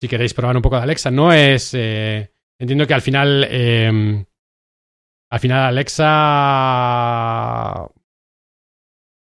si 0.00 0.08
queréis 0.08 0.34
probar 0.34 0.56
un 0.56 0.62
poco 0.62 0.76
de 0.76 0.82
Alexa. 0.82 1.10
No 1.10 1.32
es. 1.32 1.72
Eh, 1.74 2.32
entiendo 2.58 2.86
que 2.86 2.94
al 2.94 3.02
final. 3.02 3.46
Em, 3.50 4.24
al 5.32 5.38
final, 5.38 5.62
Alexa 5.66 6.88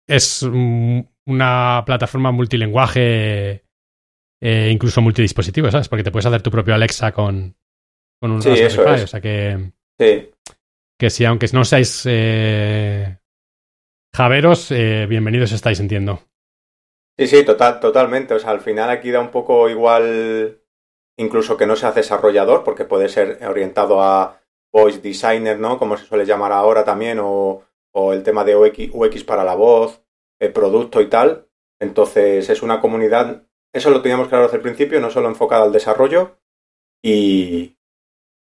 es 0.08 0.42
una 0.42 1.84
plataforma 1.86 2.32
multilenguaje, 2.32 3.64
incluso 4.42 5.02
multidispositivo, 5.02 5.70
¿sabes? 5.70 5.88
Porque 5.88 6.04
te 6.04 6.10
puedes 6.10 6.26
hacer 6.26 6.42
tu 6.42 6.50
propio 6.50 6.74
Alexa 6.74 7.12
con, 7.12 7.56
con 8.20 8.32
un 8.32 8.42
sí, 8.42 8.50
Raspberry 8.50 9.04
O 9.04 9.08
sea 9.08 9.22
que. 9.22 9.72
Sí 10.00 10.32
que 11.00 11.10
si 11.10 11.26
aunque 11.26 11.48
no 11.54 11.64
seáis 11.64 12.04
eh, 12.06 13.19
javeros, 14.14 14.72
eh, 14.72 15.06
bienvenidos 15.08 15.52
estáis, 15.52 15.80
entiendo. 15.80 16.20
Sí, 17.18 17.28
sí, 17.28 17.44
total, 17.44 17.80
totalmente. 17.80 18.34
O 18.34 18.40
sea, 18.40 18.52
al 18.52 18.62
final 18.62 18.90
aquí 18.90 19.12
da 19.12 19.20
un 19.20 19.32
poco 19.32 19.70
igual, 19.70 20.62
incluso 21.18 21.58
que 21.58 21.66
no 21.66 21.76
seas 21.76 21.96
desarrollador, 21.96 22.64
porque 22.64 22.86
puede 22.86 23.10
ser 23.10 23.40
orientado 23.46 24.02
a 24.02 24.42
voice 24.72 25.00
designer, 25.00 25.60
¿no? 25.60 25.78
Como 25.78 25.98
se 25.98 26.06
suele 26.06 26.26
llamar 26.26 26.52
ahora 26.52 26.84
también, 26.86 27.20
o, 27.22 27.64
el 28.14 28.24
tema 28.24 28.46
de 28.46 28.56
UX, 28.56 28.94
UX 28.94 29.24
para 29.26 29.44
la 29.44 29.56
voz, 29.56 30.02
el 30.40 30.54
producto 30.54 31.02
y 31.02 31.10
tal. 31.10 31.50
Entonces 31.82 32.50
es 32.50 32.62
una 32.62 32.80
comunidad, 32.80 33.44
eso 33.74 33.90
lo 33.90 34.02
teníamos 34.02 34.30
claro 34.30 34.46
desde 34.46 34.58
el 34.58 34.64
principio, 34.64 35.02
no 35.02 35.10
solo 35.10 35.28
enfocada 35.28 35.64
al 35.64 35.74
desarrollo 35.74 36.40
y, 37.04 37.78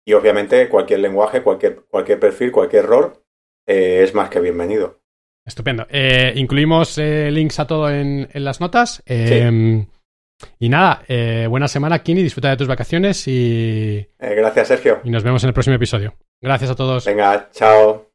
y 0.04 0.12
obviamente 0.12 0.68
cualquier 0.68 1.00
lenguaje, 1.00 1.42
cualquier, 1.42 1.84
cualquier 1.86 2.20
perfil, 2.20 2.52
cualquier 2.52 2.84
error 2.84 3.24
eh, 3.66 4.02
es 4.02 4.14
más 4.14 4.30
que 4.30 4.40
bienvenido. 4.40 5.01
Estupendo. 5.44 5.86
Eh, 5.90 6.32
incluimos 6.36 6.96
eh, 6.98 7.30
links 7.30 7.58
a 7.58 7.66
todo 7.66 7.90
en, 7.90 8.28
las 8.34 8.60
notas. 8.60 9.02
Em, 9.06 9.86
y 10.58 10.68
nada, 10.68 11.02
buena 11.48 11.68
semana, 11.68 12.02
Kini. 12.02 12.22
Disfruta 12.22 12.50
de 12.50 12.56
tus 12.56 12.68
vacaciones 12.68 13.26
y. 13.26 14.06
gracias, 14.18 14.68
Sergio. 14.68 15.00
Y 15.04 15.10
nos 15.10 15.22
vemos 15.22 15.42
en 15.44 15.48
el 15.48 15.54
próximo 15.54 15.76
episodio. 15.76 16.14
Gracias 16.40 16.70
a 16.70 16.74
todos. 16.74 17.04
Venga, 17.04 17.48
chao. 17.52 18.08